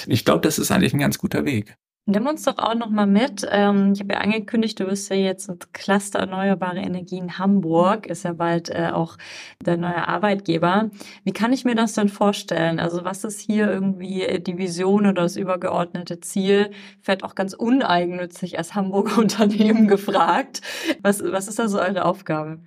[0.09, 1.77] ich glaube, das ist eigentlich ein ganz guter Weg.
[2.11, 3.47] Nimm uns doch auch noch mal mit.
[3.51, 8.25] Ähm, ich habe ja angekündigt, du bist ja jetzt ein Cluster Erneuerbare Energien Hamburg, ist
[8.25, 9.19] ja bald äh, auch
[9.61, 10.89] der neue Arbeitgeber.
[11.25, 12.81] Wie kann ich mir das denn vorstellen?
[12.81, 16.71] Also was ist hier irgendwie die Vision oder das übergeordnete Ziel?
[17.03, 20.63] Fällt auch ganz uneigennützig als Hamburger Unternehmen gefragt.
[21.03, 22.61] Was, was ist da so eure Aufgabe?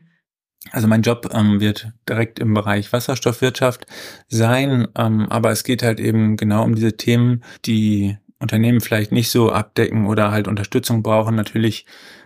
[0.70, 3.88] Also mein Job ähm, wird direkt im Bereich Wasserstoffwirtschaft
[4.28, 9.30] sein, ähm, aber es geht halt eben genau um diese Themen, die Unternehmen vielleicht nicht
[9.30, 11.36] so abdecken oder halt Unterstützung brauchen.
[11.36, 11.86] Natürlich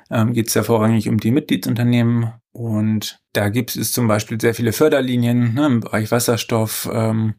[0.09, 4.55] ähm, geht es ja vorrangig um die Mitgliedsunternehmen und da gibt es zum Beispiel sehr
[4.55, 6.89] viele Förderlinien ne, im Bereich Wasserstoff.
[6.91, 7.35] Ähm,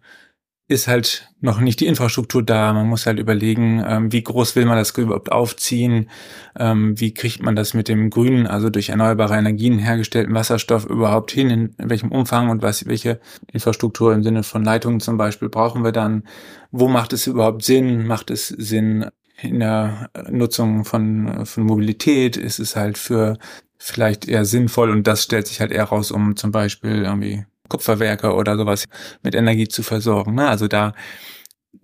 [0.69, 2.73] ist halt noch nicht die Infrastruktur da.
[2.73, 6.11] Man muss halt überlegen, ähm, wie groß will man das überhaupt aufziehen,
[6.59, 11.31] ähm, wie kriegt man das mit dem grünen, also durch erneuerbare Energien hergestellten Wasserstoff überhaupt
[11.31, 13.21] hin, in, in welchem Umfang und was, welche
[13.53, 16.25] Infrastruktur im Sinne von Leitungen zum Beispiel brauchen wir dann,
[16.73, 19.07] wo macht es überhaupt Sinn, macht es Sinn
[19.41, 23.39] in der Nutzung von, von Mobilität, ist es halt für
[23.79, 28.35] vielleicht eher sinnvoll und das stellt sich halt eher raus, um zum Beispiel irgendwie Kupferwerke
[28.35, 28.85] oder sowas
[29.23, 30.35] mit Energie zu versorgen.
[30.35, 30.49] Ne?
[30.49, 30.93] Also da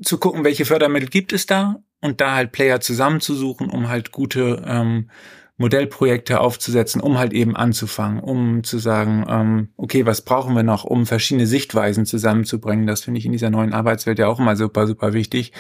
[0.03, 4.63] zu gucken, welche Fördermittel gibt es da und da halt Player zusammenzusuchen, um halt gute
[4.67, 5.11] ähm,
[5.59, 10.85] Modellprojekte aufzusetzen, um halt eben anzufangen, um zu sagen, ähm, okay, was brauchen wir noch,
[10.85, 12.87] um verschiedene Sichtweisen zusammenzubringen.
[12.87, 15.53] Das finde ich in dieser neuen Arbeitswelt ja auch immer super, super wichtig.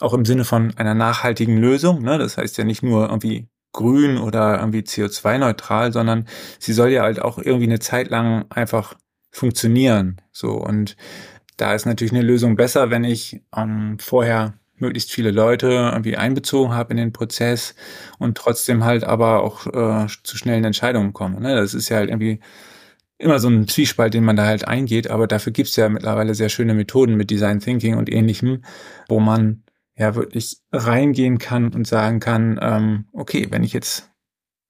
[0.00, 2.02] Auch im Sinne von einer nachhaltigen Lösung.
[2.02, 2.18] Ne?
[2.18, 6.26] Das heißt ja nicht nur irgendwie grün oder irgendwie CO2-neutral, sondern
[6.58, 8.94] sie soll ja halt auch irgendwie eine Zeit lang einfach
[9.30, 10.20] funktionieren.
[10.32, 10.96] So und
[11.56, 16.72] da ist natürlich eine Lösung besser, wenn ich ähm, vorher möglichst viele Leute irgendwie einbezogen
[16.72, 17.74] habe in den Prozess
[18.18, 21.40] und trotzdem halt aber auch äh, zu schnellen Entscheidungen komme.
[21.40, 21.56] Ne?
[21.56, 22.40] Das ist ja halt irgendwie
[23.18, 26.48] immer so ein Zwiespalt, den man da halt eingeht, aber dafür gibt's ja mittlerweile sehr
[26.48, 28.62] schöne Methoden mit Design Thinking und ähnlichem,
[29.08, 29.64] wo man
[29.96, 34.10] ja wirklich reingehen kann und sagen kann, ähm, okay, wenn ich jetzt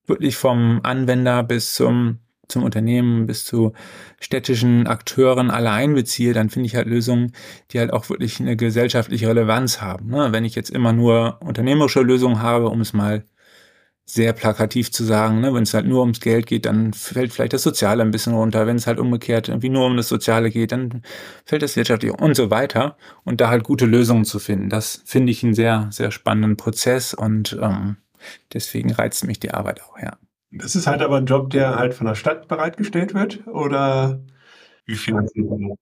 [0.06, 3.72] wirklich vom Anwender bis zum zum Unternehmen bis zu
[4.20, 7.32] städtischen Akteuren alle einbeziehe, dann finde ich halt Lösungen,
[7.70, 10.08] die halt auch wirklich eine gesellschaftliche Relevanz haben.
[10.10, 10.32] Ne?
[10.32, 13.24] Wenn ich jetzt immer nur unternehmerische Lösungen habe, um es mal
[14.10, 15.52] sehr plakativ zu sagen, ne?
[15.52, 18.66] wenn es halt nur ums Geld geht, dann fällt vielleicht das Soziale ein bisschen runter.
[18.66, 21.02] Wenn es halt umgekehrt irgendwie nur um das Soziale geht, dann
[21.44, 22.96] fällt das Wirtschaftliche und so weiter.
[23.24, 27.12] Und da halt gute Lösungen zu finden, das finde ich einen sehr, sehr spannenden Prozess
[27.12, 27.98] und ähm,
[28.54, 30.16] deswegen reizt mich die Arbeit auch, ja.
[30.50, 34.20] Das ist halt aber ein Job, der halt von der Stadt bereitgestellt wird oder
[34.86, 35.74] wie finanziert man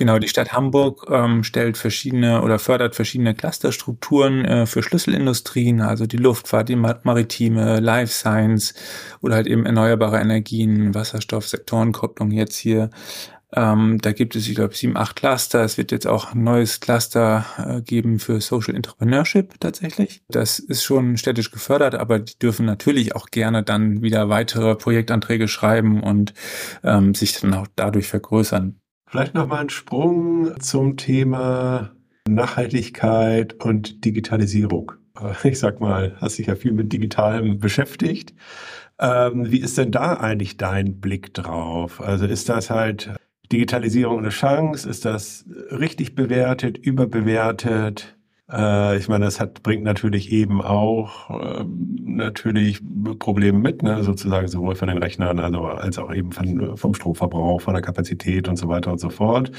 [0.00, 6.06] Genau, die Stadt Hamburg ähm, stellt verschiedene oder fördert verschiedene Clusterstrukturen äh, für Schlüsselindustrien, also
[6.06, 8.72] die Luftfahrt, die Maritime, Life Science
[9.20, 12.88] oder halt eben erneuerbare Energien, Wasserstoff, Sektorenkopplung jetzt hier.
[13.52, 15.64] Ähm, da gibt es, ich glaube, sieben, acht Cluster.
[15.64, 20.22] Es wird jetzt auch ein neues Cluster äh, geben für Social Entrepreneurship tatsächlich.
[20.28, 25.48] Das ist schon städtisch gefördert, aber die dürfen natürlich auch gerne dann wieder weitere Projektanträge
[25.48, 26.32] schreiben und
[26.84, 28.80] ähm, sich dann auch dadurch vergrößern.
[29.06, 31.90] Vielleicht noch mal ein Sprung zum Thema
[32.28, 34.92] Nachhaltigkeit und Digitalisierung.
[35.42, 38.32] Ich sag mal, hast dich ja viel mit Digitalem beschäftigt.
[39.00, 42.00] Ähm, wie ist denn da eigentlich dein Blick drauf?
[42.00, 43.10] Also ist das halt
[43.52, 44.88] Digitalisierung eine Chance?
[44.88, 48.16] Ist das richtig bewertet, überbewertet?
[48.50, 51.64] Äh, ich meine, das hat, bringt natürlich eben auch äh,
[52.04, 52.80] natürlich
[53.18, 54.02] Probleme mit, ne?
[54.02, 58.48] sozusagen sowohl von den Rechnern also, als auch eben von, vom Stromverbrauch, von der Kapazität
[58.48, 59.50] und so weiter und so fort.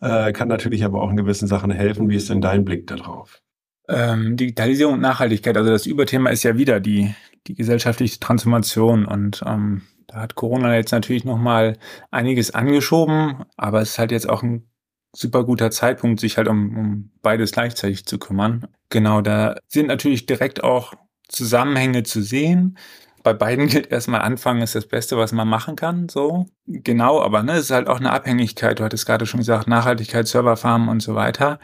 [0.00, 2.08] Äh, kann natürlich aber auch in gewissen Sachen helfen.
[2.08, 3.42] Wie ist denn dein Blick darauf?
[3.88, 7.12] Ähm, Digitalisierung und Nachhaltigkeit, also das Überthema ist ja wieder die,
[7.48, 11.78] die gesellschaftliche Transformation und ähm, da hat Corona jetzt natürlich nochmal
[12.10, 14.68] einiges angeschoben, aber es ist halt jetzt auch ein
[15.14, 18.66] super guter Zeitpunkt, sich halt um, um beides gleichzeitig zu kümmern.
[18.88, 20.94] Genau, da sind natürlich direkt auch
[21.28, 22.76] Zusammenhänge zu sehen.
[23.22, 26.46] Bei beiden gilt erstmal anfangen ist das Beste, was man machen kann, so.
[26.66, 28.80] Genau, aber ne, es ist halt auch eine Abhängigkeit.
[28.80, 31.60] Du hattest gerade schon gesagt, Nachhaltigkeit, Serverfarmen und so weiter.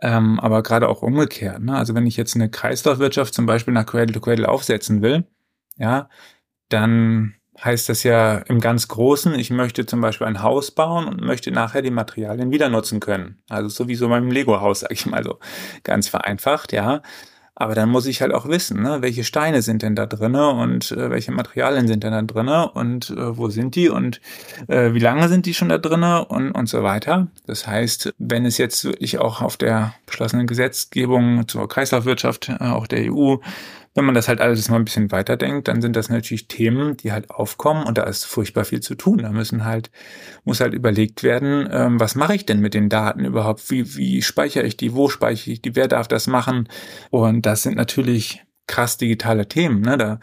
[0.00, 1.62] Ähm, aber gerade auch umgekehrt.
[1.62, 1.76] Ne?
[1.76, 5.26] Also wenn ich jetzt eine Kreislaufwirtschaft zum Beispiel nach Cradle to Cradle aufsetzen will,
[5.76, 6.08] ja,
[6.68, 11.20] dann heißt das ja im ganz Großen, ich möchte zum Beispiel ein Haus bauen und
[11.20, 13.38] möchte nachher die Materialien wieder nutzen können.
[13.48, 15.38] Also sowieso beim Lego-Haus, sag ich mal so
[15.82, 17.02] ganz vereinfacht, ja.
[17.56, 20.90] Aber dann muss ich halt auch wissen, ne, welche Steine sind denn da drinne und
[20.90, 24.20] äh, welche Materialien sind denn da drinne und äh, wo sind die und
[24.66, 27.28] äh, wie lange sind die schon da drinne und, und so weiter.
[27.46, 32.88] Das heißt, wenn es jetzt wirklich auch auf der beschlossenen Gesetzgebung zur Kreislaufwirtschaft, äh, auch
[32.88, 33.36] der EU,
[33.94, 37.12] wenn man das halt alles mal ein bisschen weiterdenkt, dann sind das natürlich Themen, die
[37.12, 39.18] halt aufkommen und da ist furchtbar viel zu tun.
[39.18, 39.90] Da müssen halt,
[40.42, 43.70] muss halt überlegt werden, ähm, was mache ich denn mit den Daten überhaupt?
[43.70, 44.94] Wie, wie speichere ich die?
[44.94, 45.76] Wo speichere ich die?
[45.76, 46.68] Wer darf das machen?
[47.10, 49.82] Und das sind natürlich krass digitale Themen.
[49.82, 49.96] Ne?
[49.96, 50.18] Da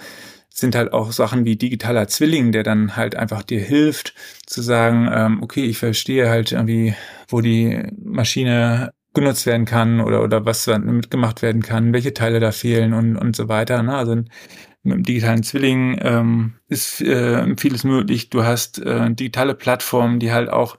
[0.49, 4.13] sind halt auch Sachen wie digitaler Zwilling, der dann halt einfach dir hilft
[4.45, 6.93] zu sagen, ähm, okay, ich verstehe halt irgendwie,
[7.29, 12.39] wo die Maschine genutzt werden kann oder, oder was damit gemacht werden kann, welche Teile
[12.39, 13.83] da fehlen und, und so weiter.
[13.83, 13.95] Ne?
[13.95, 18.29] Also mit dem digitalen Zwilling ähm, ist äh, vieles möglich.
[18.29, 20.77] Du hast äh, digitale Plattformen, die halt auch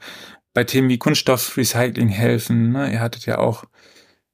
[0.54, 2.72] bei Themen wie Kunststoffrecycling helfen.
[2.72, 2.92] Ne?
[2.92, 3.64] Ihr hattet ja auch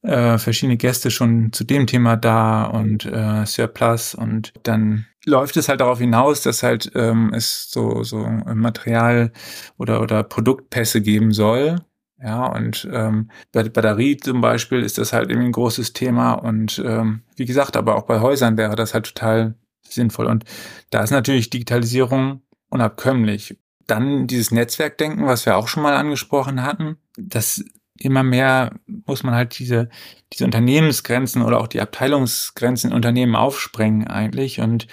[0.02, 5.68] äh, verschiedene Gäste schon zu dem Thema da und äh, Surplus und dann läuft es
[5.68, 9.32] halt darauf hinaus, dass halt ähm, es so so Material
[9.76, 11.76] oder oder Produktpässe geben soll,
[12.22, 16.32] ja, und ähm, bei Batterie zum Beispiel ist das halt irgendwie ein großes Thema.
[16.32, 20.26] Und ähm, wie gesagt, aber auch bei Häusern wäre das halt total sinnvoll.
[20.26, 20.44] Und
[20.90, 23.58] da ist natürlich Digitalisierung unabkömmlich.
[23.86, 27.64] Dann dieses Netzwerkdenken, was wir auch schon mal angesprochen hatten, das
[28.00, 29.88] immer mehr muss man halt diese,
[30.32, 34.60] diese Unternehmensgrenzen oder auch die Abteilungsgrenzen in Unternehmen aufsprengen eigentlich.
[34.60, 34.88] Und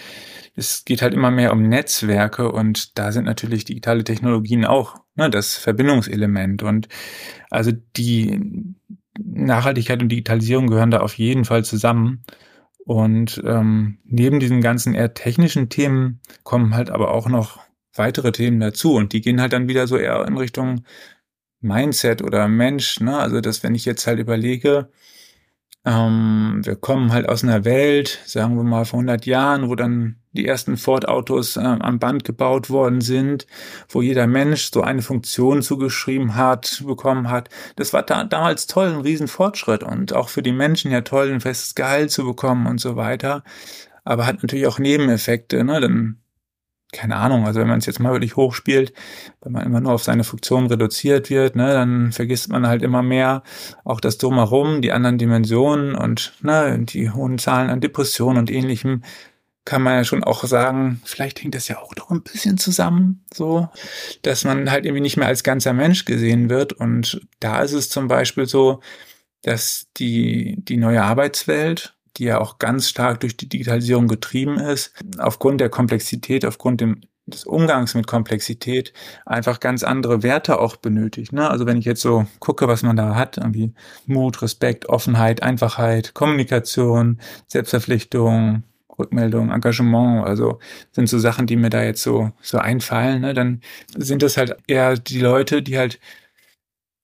[0.55, 5.29] es geht halt immer mehr um Netzwerke und da sind natürlich digitale Technologien auch ne,
[5.29, 6.63] das Verbindungselement.
[6.63, 6.87] Und
[7.49, 8.73] also die
[9.19, 12.23] Nachhaltigkeit und Digitalisierung gehören da auf jeden Fall zusammen.
[12.85, 17.59] Und ähm, neben diesen ganzen eher technischen Themen kommen halt aber auch noch
[17.93, 20.83] weitere Themen dazu und die gehen halt dann wieder so eher in Richtung
[21.61, 22.99] Mindset oder Mensch.
[22.99, 23.17] Ne?
[23.17, 24.89] Also dass wenn ich jetzt halt überlege,
[25.85, 30.15] ähm, wir kommen halt aus einer Welt, sagen wir mal vor 100 Jahren, wo dann
[30.31, 33.45] die ersten Ford-Autos äh, am Band gebaut worden sind,
[33.87, 37.49] wo jeder Mensch so eine Funktion zugeschrieben hat, bekommen hat.
[37.75, 41.41] Das war da, damals toll, ein Riesenfortschritt und auch für die Menschen ja toll, ein
[41.41, 43.43] festes Gehalt zu bekommen und so weiter.
[44.03, 45.79] Aber hat natürlich auch Nebeneffekte, ne?
[45.81, 46.17] Dann
[46.95, 48.93] keine Ahnung, also wenn man es jetzt mal wirklich hochspielt,
[49.41, 53.03] wenn man immer nur auf seine Funktion reduziert wird, ne, dann vergisst man halt immer
[53.03, 53.43] mehr
[53.83, 59.03] auch das Drumherum, die anderen Dimensionen und ne, die hohen Zahlen an Depressionen und ähnlichem
[59.65, 63.25] kann man ja schon auch sagen, vielleicht hängt das ja auch doch ein bisschen zusammen,
[63.33, 63.67] so,
[64.21, 66.71] dass man halt irgendwie nicht mehr als ganzer Mensch gesehen wird.
[66.73, 68.79] Und da ist es zum Beispiel so,
[69.41, 74.93] dass die, die neue Arbeitswelt die ja auch ganz stark durch die Digitalisierung getrieben ist,
[75.17, 78.93] aufgrund der Komplexität, aufgrund dem, des Umgangs mit Komplexität
[79.25, 81.33] einfach ganz andere Werte auch benötigt.
[81.33, 81.49] Ne?
[81.49, 83.73] Also wenn ich jetzt so gucke, was man da hat, irgendwie
[84.05, 88.63] Mut, Respekt, Offenheit, Einfachheit, Kommunikation, Selbstverpflichtung,
[88.97, 90.59] Rückmeldung, Engagement, also
[90.91, 93.33] sind so Sachen, die mir da jetzt so, so einfallen, ne?
[93.33, 93.61] dann
[93.97, 95.99] sind das halt eher die Leute, die halt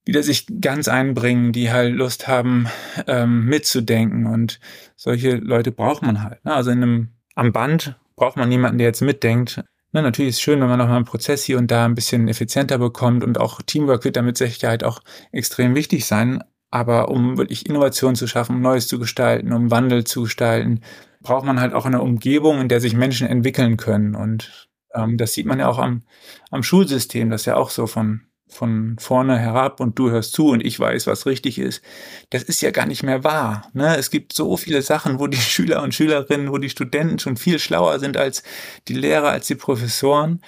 [0.05, 2.67] wieder sich ganz einbringen, die halt Lust haben,
[3.07, 4.25] ähm, mitzudenken.
[4.25, 4.59] Und
[4.95, 6.43] solche Leute braucht man halt.
[6.43, 6.53] Ne?
[6.53, 9.63] Also in einem, am Band braucht man niemanden, der jetzt mitdenkt.
[9.93, 11.95] Ne, natürlich ist es schön, wenn man noch mal einen Prozess hier und da ein
[11.95, 15.01] bisschen effizienter bekommt und auch Teamwork wird damit Sicherheit auch
[15.33, 16.43] extrem wichtig sein.
[16.69, 20.79] Aber um wirklich Innovation zu schaffen, um Neues zu gestalten, um Wandel zu gestalten,
[21.21, 24.15] braucht man halt auch eine Umgebung, in der sich Menschen entwickeln können.
[24.15, 26.03] Und ähm, das sieht man ja auch am,
[26.49, 30.65] am Schulsystem, das ja auch so von von vorne herab und du hörst zu und
[30.65, 31.81] ich weiß, was richtig ist.
[32.29, 33.69] Das ist ja gar nicht mehr wahr.
[33.73, 33.95] Ne?
[33.97, 37.59] Es gibt so viele Sachen, wo die Schüler und Schülerinnen, wo die Studenten schon viel
[37.59, 38.43] schlauer sind als
[38.87, 40.41] die Lehrer, als die Professoren.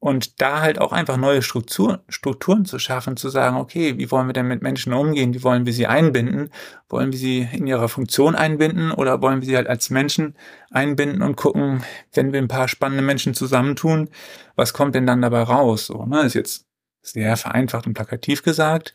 [0.00, 4.26] Und da halt auch einfach neue Strukturen, Strukturen zu schaffen, zu sagen, okay, wie wollen
[4.26, 5.32] wir denn mit Menschen umgehen?
[5.32, 6.50] Wie wollen wir sie einbinden?
[6.88, 10.34] Wollen wir sie in ihrer Funktion einbinden oder wollen wir sie halt als Menschen
[10.72, 14.10] einbinden und gucken, wenn wir ein paar spannende Menschen zusammentun,
[14.56, 15.86] was kommt denn dann dabei raus?
[15.86, 16.22] So, ne?
[16.22, 16.66] Ist jetzt
[17.02, 18.94] sehr vereinfacht und plakativ gesagt.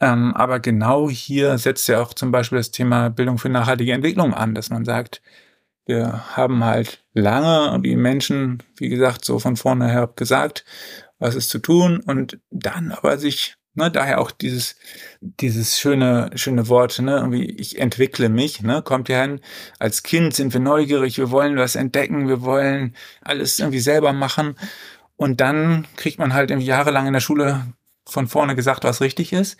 [0.00, 4.34] Ähm, aber genau hier setzt ja auch zum Beispiel das Thema Bildung für nachhaltige Entwicklung
[4.34, 5.22] an, dass man sagt,
[5.86, 10.64] wir haben halt lange die Menschen, wie gesagt, so von vorne her gesagt,
[11.18, 14.76] was ist zu tun und dann aber sich, ne, daher auch dieses,
[15.20, 19.40] dieses schöne, schöne Wort, ne, irgendwie, ich entwickle mich, ne, kommt ja hin.
[19.78, 24.54] Als Kind sind wir neugierig, wir wollen was entdecken, wir wollen alles irgendwie selber machen
[25.20, 27.74] und dann kriegt man halt jahrelang in der Schule
[28.06, 29.58] von vorne gesagt, was richtig ist.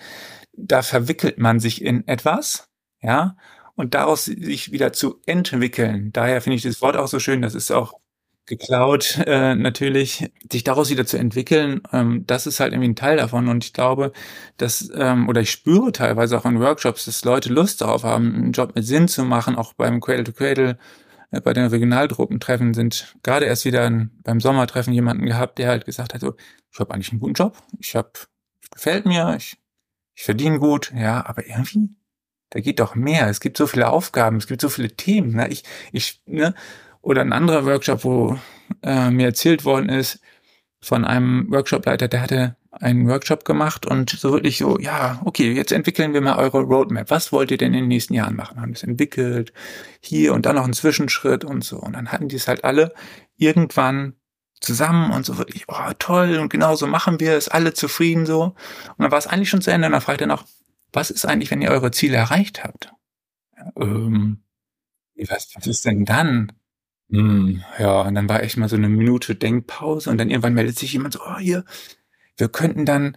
[0.54, 2.70] Da verwickelt man sich in etwas,
[3.02, 3.36] ja,
[3.74, 6.12] und daraus sich wieder zu entwickeln.
[6.14, 7.42] Daher finde ich das Wort auch so schön.
[7.42, 7.92] Das ist auch
[8.46, 13.18] geklaut, äh, natürlich, sich daraus wieder zu entwickeln, ähm, das ist halt irgendwie ein Teil
[13.18, 13.46] davon.
[13.48, 14.12] Und ich glaube,
[14.56, 18.52] dass, ähm, oder ich spüre teilweise auch in Workshops, dass Leute Lust darauf haben, einen
[18.52, 20.78] Job mit Sinn zu machen, auch beim Cradle to Cradle
[21.30, 26.14] bei den Regionaltruppentreffen sind gerade erst wieder ein, beim Sommertreffen jemanden gehabt, der halt gesagt
[26.14, 26.34] hat, so,
[26.72, 28.10] ich habe eigentlich einen guten Job, ich habe,
[28.72, 29.56] gefällt mir, ich,
[30.14, 31.90] ich verdiene gut, ja, aber irgendwie,
[32.50, 33.28] da geht doch mehr.
[33.28, 35.36] Es gibt so viele Aufgaben, es gibt so viele Themen.
[35.36, 35.48] Ne?
[35.48, 35.62] Ich,
[35.92, 36.54] ich, ne?
[37.00, 38.38] Oder ein anderer Workshop, wo
[38.82, 40.20] äh, mir erzählt worden ist
[40.82, 45.72] von einem Workshopleiter, der hatte einen Workshop gemacht und so wirklich so, ja, okay, jetzt
[45.72, 47.10] entwickeln wir mal eure Roadmap.
[47.10, 48.60] Was wollt ihr denn in den nächsten Jahren machen?
[48.60, 49.52] Haben es entwickelt,
[50.00, 51.78] hier und dann noch einen Zwischenschritt und so.
[51.78, 52.94] Und dann hatten die es halt alle
[53.36, 54.14] irgendwann
[54.60, 58.42] zusammen und so wirklich, oh toll, und genau so machen wir es, alle zufrieden so.
[58.42, 60.44] Und dann war es eigentlich schon zu Ende und dann fragt er noch,
[60.92, 62.92] was ist eigentlich, wenn ihr eure Ziele erreicht habt?
[63.76, 64.42] ähm,
[65.16, 66.52] was, was ist denn dann?
[67.10, 70.78] Hm, ja, und dann war echt mal so eine Minute Denkpause und dann irgendwann meldet
[70.78, 71.64] sich jemand so, oh hier,
[72.40, 73.16] wir könnten dann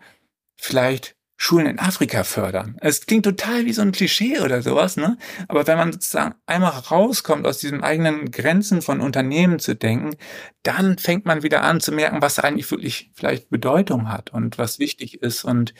[0.56, 2.78] vielleicht Schulen in Afrika fördern.
[2.80, 5.18] Es klingt total wie so ein Klischee oder sowas, ne?
[5.48, 10.16] Aber wenn man sozusagen einmal rauskommt aus diesen eigenen Grenzen von Unternehmen zu denken,
[10.62, 14.80] dann fängt man wieder an zu merken, was eigentlich wirklich vielleicht Bedeutung hat und was
[14.80, 15.74] wichtig ist und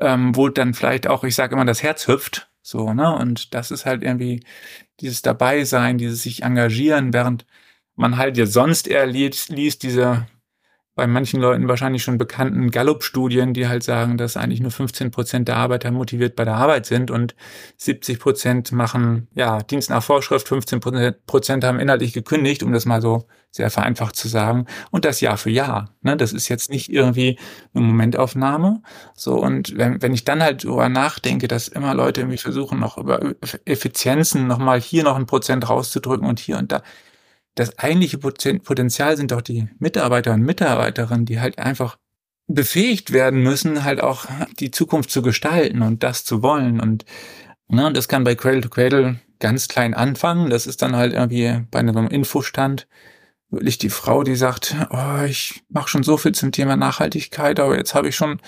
[0.00, 3.14] ähm, wo dann vielleicht auch, ich sage immer, das Herz hüpft, so, ne?
[3.14, 4.42] Und das ist halt irgendwie
[5.00, 7.46] dieses Dabeisein, dieses sich engagieren, während
[7.94, 10.26] man halt ja sonst eher liest, liest diese
[10.96, 15.46] bei manchen Leuten wahrscheinlich schon bekannten Gallup-Studien, die halt sagen, dass eigentlich nur 15 Prozent
[15.46, 17.36] der Arbeiter motiviert bei der Arbeit sind und
[17.76, 20.80] 70 Prozent machen, ja, Dienst nach Vorschrift, 15
[21.26, 24.66] Prozent haben inhaltlich gekündigt, um das mal so sehr vereinfacht zu sagen.
[24.90, 25.90] Und das Jahr für Jahr.
[26.00, 26.16] Ne?
[26.16, 27.38] Das ist jetzt nicht irgendwie
[27.74, 28.80] eine Momentaufnahme.
[29.14, 32.96] So, und wenn, wenn ich dann halt darüber nachdenke, dass immer Leute irgendwie versuchen, noch
[32.96, 33.34] über
[33.66, 36.82] Effizienzen nochmal hier noch ein Prozent rauszudrücken und hier und da,
[37.56, 41.96] das eigentliche Potenzial sind doch die Mitarbeiter und Mitarbeiterinnen, die halt einfach
[42.46, 44.26] befähigt werden müssen, halt auch
[44.60, 46.80] die Zukunft zu gestalten und das zu wollen.
[46.80, 47.04] Und
[47.68, 50.50] ne, das kann bei Cradle to Cradle ganz klein anfangen.
[50.50, 52.86] Das ist dann halt irgendwie bei einem Infostand
[53.50, 57.76] wirklich die Frau, die sagt, oh, ich mache schon so viel zum Thema Nachhaltigkeit, aber
[57.76, 58.40] jetzt habe ich schon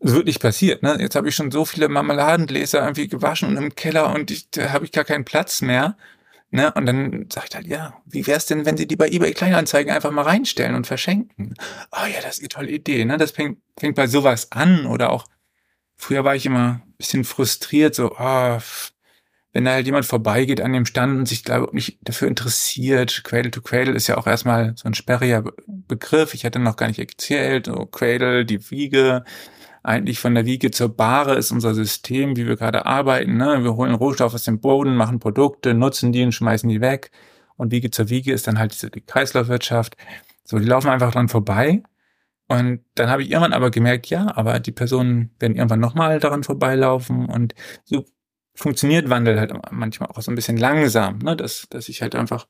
[0.00, 0.98] es ist wirklich passiert, ne?
[1.00, 4.70] Jetzt habe ich schon so viele Marmeladengläser irgendwie gewaschen und im Keller und ich, da
[4.70, 5.96] habe ich gar keinen Platz mehr.
[6.54, 6.72] Ne?
[6.74, 9.92] Und dann sag ich halt, ja, wie wär's denn, wenn Sie die bei eBay Kleinanzeigen
[9.92, 11.54] einfach mal reinstellen und verschenken?
[11.90, 13.04] Oh ja, das ist eine tolle Idee.
[13.04, 13.16] Ne?
[13.16, 14.86] Das fängt, fängt bei sowas an.
[14.86, 15.26] Oder auch,
[15.96, 18.58] früher war ich immer ein bisschen frustriert, so, oh,
[19.52, 23.24] wenn da halt jemand vorbeigeht an dem Stand und sich, glaube ich, nicht dafür interessiert.
[23.24, 26.34] Cradle to Cradle ist ja auch erstmal so ein sperriger Begriff.
[26.34, 29.24] Ich hatte noch gar nicht erzählt, so Cradle, die Wiege,
[29.84, 33.36] eigentlich von der Wiege zur Bahre ist unser System, wie wir gerade arbeiten.
[33.36, 33.62] Ne?
[33.62, 37.10] Wir holen Rohstoff aus dem Boden, machen Produkte, nutzen die und schmeißen die weg.
[37.56, 39.96] Und Wiege zur Wiege ist dann halt diese die Kreislaufwirtschaft.
[40.42, 41.82] So, die laufen einfach dran vorbei.
[42.48, 46.44] Und dann habe ich irgendwann aber gemerkt, ja, aber die Personen werden irgendwann nochmal daran
[46.44, 47.26] vorbeilaufen.
[47.26, 48.06] Und so
[48.54, 51.36] funktioniert Wandel halt manchmal auch so ein bisschen langsam, ne?
[51.36, 52.46] dass, dass ich halt einfach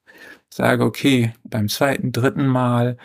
[0.51, 2.97] sage, okay, beim zweiten, dritten Mal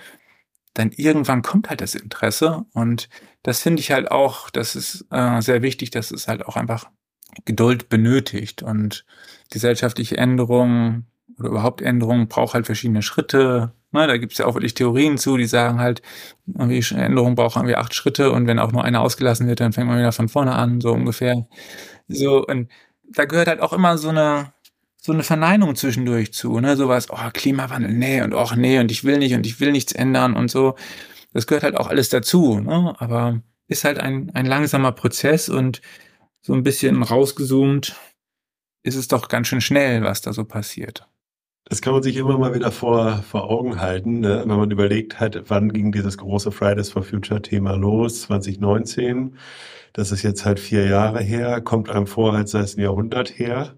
[0.73, 3.09] dann irgendwann kommt halt das Interesse und
[3.43, 6.89] das finde ich halt auch, das ist äh, sehr wichtig, dass es halt auch einfach
[7.45, 9.06] Geduld benötigt und
[9.52, 13.73] gesellschaftliche Änderungen oder überhaupt Änderungen braucht halt verschiedene Schritte.
[13.91, 16.02] Ne, da gibt es ja auch wirklich Theorien zu, die sagen halt,
[16.45, 19.88] irgendwie Änderungen brauchen irgendwie acht Schritte und wenn auch nur einer ausgelassen wird, dann fängt
[19.88, 21.47] man wieder von vorne an, so ungefähr.
[22.08, 22.69] So, und
[23.12, 24.54] da gehört halt auch immer so eine,
[25.02, 29.04] so eine Verneinung zwischendurch zu, ne, sowas, oh, Klimawandel, nee, und och, nee, und ich
[29.04, 30.75] will nicht, und ich will nichts ändern und so.
[31.33, 35.81] Das gehört halt auch alles dazu, ne, aber ist halt ein, ein langsamer Prozess und
[36.41, 37.95] so ein bisschen rausgezoomt
[38.83, 41.07] ist es doch ganz schön schnell, was da so passiert.
[41.65, 44.43] Das kann man sich immer mal wieder vor, vor Augen halten, ne?
[44.47, 49.37] wenn man überlegt hat, wann ging dieses große Fridays for Future Thema los, 2019.
[49.93, 53.37] Das ist jetzt halt vier Jahre her, kommt einem vor, als sei es ein Jahrhundert
[53.37, 53.75] her.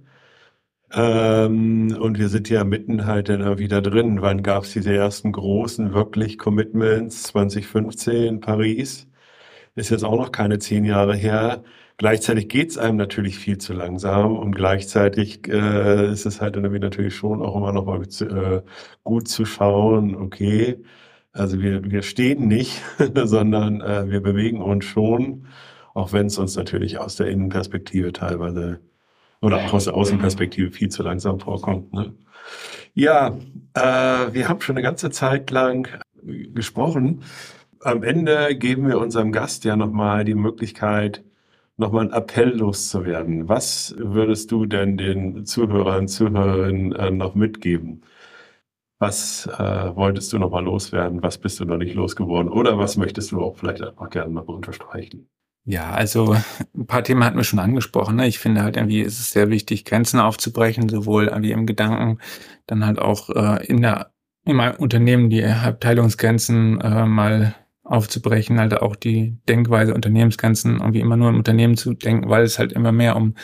[0.93, 4.21] Ähm, und wir sind ja mitten halt dann wieder drin.
[4.21, 7.23] Wann gab es diese ersten großen, wirklich Commitments?
[7.23, 9.07] 2015, Paris.
[9.75, 11.63] Ist jetzt auch noch keine zehn Jahre her.
[11.97, 16.79] Gleichzeitig geht es einem natürlich viel zu langsam und gleichzeitig äh, ist es halt irgendwie
[16.79, 18.63] natürlich schon auch immer noch mal äh,
[19.03, 20.79] gut zu schauen, okay,
[21.31, 22.81] also wir, wir stehen nicht,
[23.15, 25.47] sondern äh, wir bewegen uns schon,
[25.93, 28.79] auch wenn es uns natürlich aus der Innenperspektive teilweise
[29.41, 31.91] oder auch aus der Außenperspektive viel zu langsam vorkommt.
[31.93, 32.13] Ne?
[32.93, 33.37] Ja,
[33.73, 35.87] äh, wir haben schon eine ganze Zeit lang
[36.23, 37.23] gesprochen.
[37.81, 41.23] Am Ende geben wir unserem Gast ja nochmal die Möglichkeit,
[41.77, 43.49] nochmal einen Appell loszuwerden.
[43.49, 48.03] Was würdest du denn den Zuhörern, Zuhörerinnen äh, noch mitgeben?
[48.99, 51.23] Was äh, wolltest du nochmal loswerden?
[51.23, 52.51] Was bist du noch nicht losgeworden?
[52.51, 55.27] Oder was möchtest du auch vielleicht auch gerne noch unterstreichen?
[55.63, 56.35] Ja, also
[56.75, 58.15] ein paar Themen hatten wir schon angesprochen.
[58.15, 58.27] Ne?
[58.27, 62.19] Ich finde halt irgendwie ist es sehr wichtig, Grenzen aufzubrechen, sowohl irgendwie im Gedanken,
[62.65, 64.11] dann halt auch äh, in der
[64.43, 71.17] in meinem Unternehmen die Abteilungsgrenzen äh, mal aufzubrechen, halt auch die Denkweise Unternehmensgrenzen irgendwie immer
[71.17, 73.35] nur im Unternehmen zu denken, weil es halt immer mehr um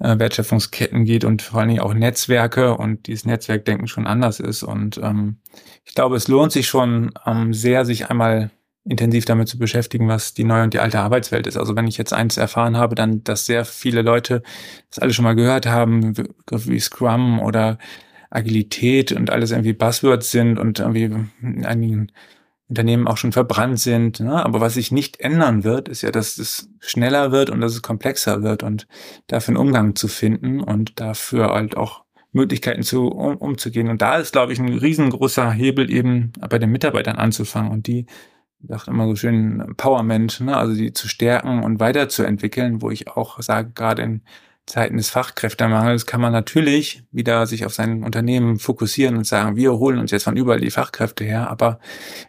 [0.00, 4.62] äh, Wertschöpfungsketten geht und vor allen Dingen auch Netzwerke und dieses Netzwerkdenken schon anders ist.
[4.62, 5.38] Und ähm,
[5.84, 8.50] ich glaube, es lohnt sich schon ähm, sehr, sich einmal
[8.88, 11.56] intensiv damit zu beschäftigen, was die neue und die alte Arbeitswelt ist.
[11.56, 14.42] Also wenn ich jetzt eins erfahren habe, dann, dass sehr viele Leute
[14.90, 16.14] das alle schon mal gehört haben,
[16.50, 17.78] wie Scrum oder
[18.30, 21.04] Agilität und alles irgendwie Buzzwords sind und irgendwie
[21.42, 22.12] in einigen
[22.68, 24.20] Unternehmen auch schon verbrannt sind.
[24.20, 24.44] Ne?
[24.44, 27.82] Aber was sich nicht ändern wird, ist ja, dass es schneller wird und dass es
[27.82, 28.86] komplexer wird und
[29.26, 33.88] dafür einen Umgang zu finden und dafür halt auch Möglichkeiten zu um, umzugehen.
[33.88, 38.06] Und da ist, glaube ich, ein riesengroßer Hebel eben bei den Mitarbeitern anzufangen und die
[38.66, 40.56] sagt immer so schön Empowerment, ne?
[40.56, 44.22] also die zu stärken und weiterzuentwickeln, wo ich auch sage, gerade in
[44.66, 49.72] Zeiten des Fachkräftemangels kann man natürlich wieder sich auf sein Unternehmen fokussieren und sagen, wir
[49.72, 51.50] holen uns jetzt von überall die Fachkräfte her.
[51.50, 51.80] Aber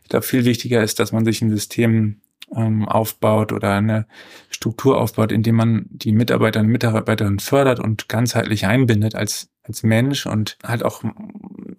[0.03, 2.21] ich glaube, viel wichtiger ist, dass man sich ein System
[2.55, 4.07] ähm, aufbaut oder eine
[4.49, 10.25] Struktur aufbaut, indem man die Mitarbeiter und Mitarbeiterinnen fördert und ganzheitlich einbindet als, als Mensch
[10.25, 11.03] und halt auch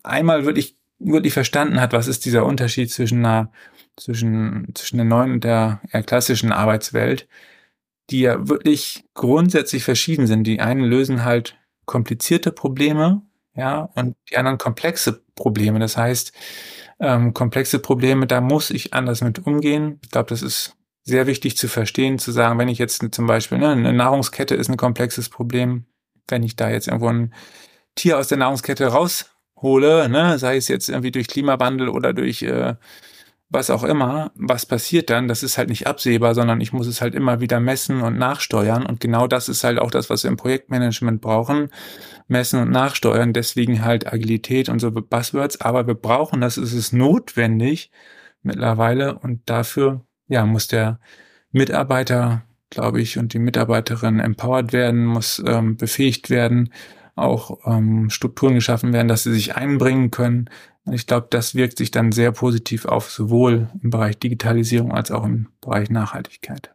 [0.02, 3.50] einmal wirklich, wirklich verstanden hat, was ist dieser Unterschied zwischen einer,
[4.00, 7.28] zwischen, zwischen der neuen und der eher klassischen Arbeitswelt
[8.10, 10.44] die ja wirklich grundsätzlich verschieden sind.
[10.44, 13.22] Die einen lösen halt komplizierte Probleme,
[13.54, 15.78] ja, und die anderen komplexe Probleme.
[15.78, 16.32] Das heißt,
[17.00, 19.98] ähm, komplexe Probleme, da muss ich anders mit umgehen.
[20.02, 23.58] Ich glaube, das ist sehr wichtig zu verstehen, zu sagen, wenn ich jetzt zum Beispiel,
[23.58, 25.86] ne, eine Nahrungskette ist ein komplexes Problem,
[26.28, 27.34] wenn ich da jetzt irgendwo ein
[27.94, 32.74] Tier aus der Nahrungskette raushole, ne, sei es jetzt irgendwie durch Klimawandel oder durch äh,
[33.50, 37.02] was auch immer, was passiert dann, das ist halt nicht absehbar, sondern ich muss es
[37.02, 38.86] halt immer wieder messen und nachsteuern.
[38.86, 41.68] Und genau das ist halt auch das, was wir im Projektmanagement brauchen.
[42.28, 45.60] Messen und nachsteuern, deswegen halt Agilität und so Buzzwords.
[45.60, 47.90] Aber wir brauchen das, es ist notwendig
[48.42, 49.18] mittlerweile.
[49.18, 51.00] Und dafür, ja, muss der
[51.50, 56.72] Mitarbeiter, glaube ich, und die Mitarbeiterin empowered werden, muss ähm, befähigt werden,
[57.16, 60.48] auch ähm, Strukturen geschaffen werden, dass sie sich einbringen können,
[60.92, 65.24] ich glaube, das wirkt sich dann sehr positiv auf, sowohl im Bereich Digitalisierung als auch
[65.24, 66.74] im Bereich Nachhaltigkeit.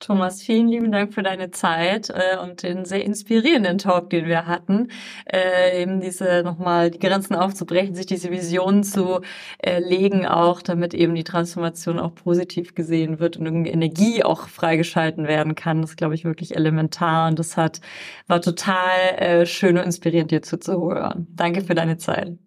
[0.00, 4.46] Thomas, vielen lieben Dank für deine Zeit äh, und den sehr inspirierenden Talk, den wir
[4.46, 4.92] hatten.
[5.26, 9.22] Äh, eben diese nochmal die Grenzen aufzubrechen, sich diese Visionen zu
[9.58, 14.46] äh, legen, auch damit eben die Transformation auch positiv gesehen wird und irgendwie Energie auch
[14.48, 15.82] freigeschalten werden kann.
[15.82, 17.80] Das glaube ich, wirklich elementar und das hat
[18.28, 21.26] war total äh, schön und inspirierend, dir zuzuhören.
[21.34, 22.38] Danke für deine Zeit.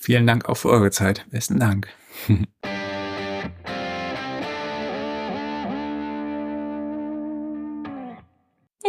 [0.00, 1.26] Vielen Dank auch für eure Zeit.
[1.30, 1.88] Besten Dank.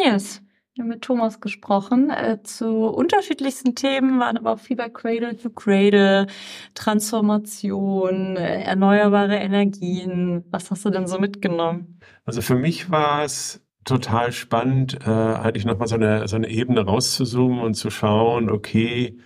[0.06, 0.44] yes.
[0.76, 5.36] Wir haben mit Thomas gesprochen äh, zu unterschiedlichsten Themen, waren aber auch viel bei Cradle
[5.36, 6.28] to Cradle,
[6.76, 10.46] Transformation, äh, erneuerbare Energien.
[10.52, 12.00] Was hast du denn so mitgenommen?
[12.24, 16.82] Also für mich war es total spannend, äh, eigentlich nochmal so eine, so eine Ebene
[16.82, 19.18] rauszuzoomen und zu schauen, okay,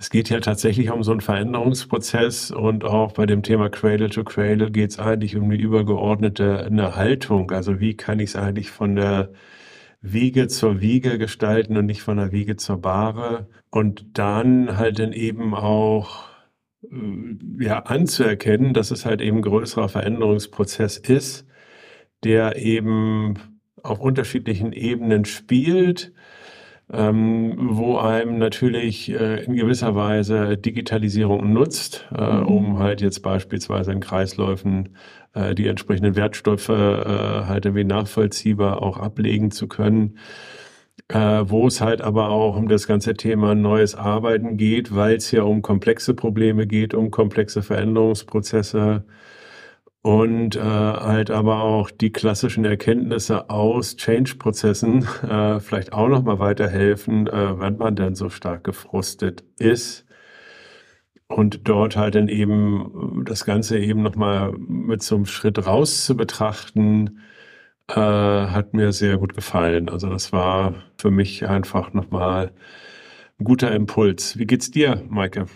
[0.00, 4.24] es geht ja tatsächlich um so einen Veränderungsprozess und auch bei dem Thema Cradle to
[4.24, 7.50] Cradle geht es eigentlich um die übergeordnete eine Haltung.
[7.50, 9.30] Also wie kann ich es eigentlich von der
[10.00, 15.12] Wiege zur Wiege gestalten und nicht von der Wiege zur Bahre und dann halt dann
[15.12, 16.30] eben auch
[16.90, 21.46] äh, ja anzuerkennen, dass es halt eben ein größerer Veränderungsprozess ist,
[22.24, 23.34] der eben
[23.82, 26.14] auf unterschiedlichen Ebenen spielt
[26.92, 32.46] ähm, wo einem natürlich äh, in gewisser Weise Digitalisierung nutzt, äh, mhm.
[32.46, 34.96] um halt jetzt beispielsweise in Kreisläufen
[35.34, 40.18] äh, die entsprechenden Wertstoffe äh, halt irgendwie nachvollziehbar auch ablegen zu können.
[41.08, 45.32] Äh, wo es halt aber auch um das ganze Thema neues Arbeiten geht, weil es
[45.32, 49.02] ja um komplexe Probleme geht, um komplexe Veränderungsprozesse,
[50.02, 57.26] und äh, halt aber auch die klassischen Erkenntnisse aus Change-Prozessen äh, vielleicht auch nochmal weiterhelfen,
[57.26, 60.06] äh, wenn man dann so stark gefrustet ist.
[61.28, 66.16] Und dort halt dann eben das Ganze eben nochmal mit so einem Schritt raus zu
[66.16, 67.20] betrachten,
[67.88, 69.88] äh, hat mir sehr gut gefallen.
[69.88, 72.52] Also das war für mich einfach nochmal
[73.38, 74.38] ein guter Impuls.
[74.38, 75.46] Wie geht's dir, Maike?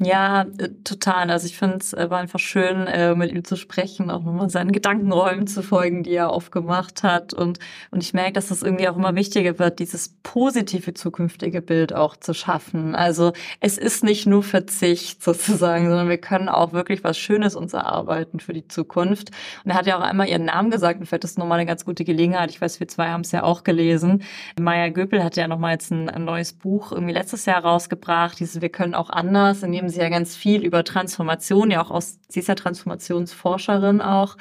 [0.00, 1.28] Ja, äh, total.
[1.28, 4.48] Also ich finde es äh, war einfach schön, äh, mit ihm zu sprechen, auch nochmal
[4.48, 7.34] seinen Gedankenräumen zu folgen, die er aufgemacht hat.
[7.34, 7.58] Und,
[7.90, 12.16] und ich merke, dass das irgendwie auch immer wichtiger wird, dieses positive zukünftige Bild auch
[12.16, 12.94] zu schaffen.
[12.94, 17.72] Also es ist nicht nur Verzicht sozusagen, sondern wir können auch wirklich was Schönes uns
[17.72, 19.30] erarbeiten für die Zukunft.
[19.64, 21.84] Und er hat ja auch einmal ihren Namen gesagt und vielleicht ist nochmal eine ganz
[21.84, 22.50] gute Gelegenheit.
[22.50, 24.22] Ich weiß, wir zwei haben es ja auch gelesen.
[24.60, 28.60] Maya Göpel hat ja nochmal jetzt ein, ein neues Buch irgendwie letztes Jahr rausgebracht, dieses
[28.60, 31.90] Wir können auch anders, in dem schreiben sie ja ganz viel über Transformation, ja auch
[31.90, 34.36] aus, sie ist ja Transformationsforscherin auch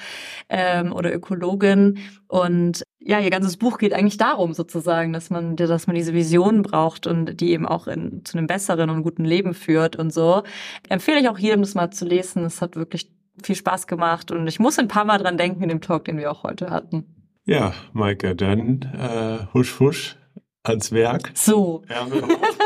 [0.50, 2.00] ähm, oder Ökologin.
[2.28, 6.64] Und ja, ihr ganzes Buch geht eigentlich darum sozusagen, dass man, dass man diese Vision
[6.64, 10.44] braucht und die eben auch in, zu einem besseren und guten Leben führt und so.
[10.90, 12.44] Empfehle ich auch jedem, das mal zu lesen.
[12.44, 15.70] Es hat wirklich viel Spaß gemacht und ich muss ein paar Mal dran denken in
[15.70, 17.06] dem Talk, den wir auch heute hatten.
[17.46, 20.18] Ja, Maike, dann äh, husch husch
[20.64, 21.32] ans Werk.
[21.34, 21.84] So.
[21.88, 22.57] Ärmel hoch.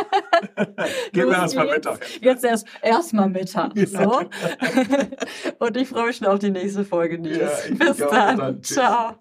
[1.13, 1.99] Gehen wir erstmal Mittag.
[2.21, 3.71] Jetzt erst erstmal Mittag.
[3.75, 4.21] So.
[5.59, 7.69] Und ich freue mich schon auf die nächste Folge, Nils.
[7.69, 8.37] Ja, Bis dann.
[8.37, 8.63] dann.
[8.63, 9.15] Ciao.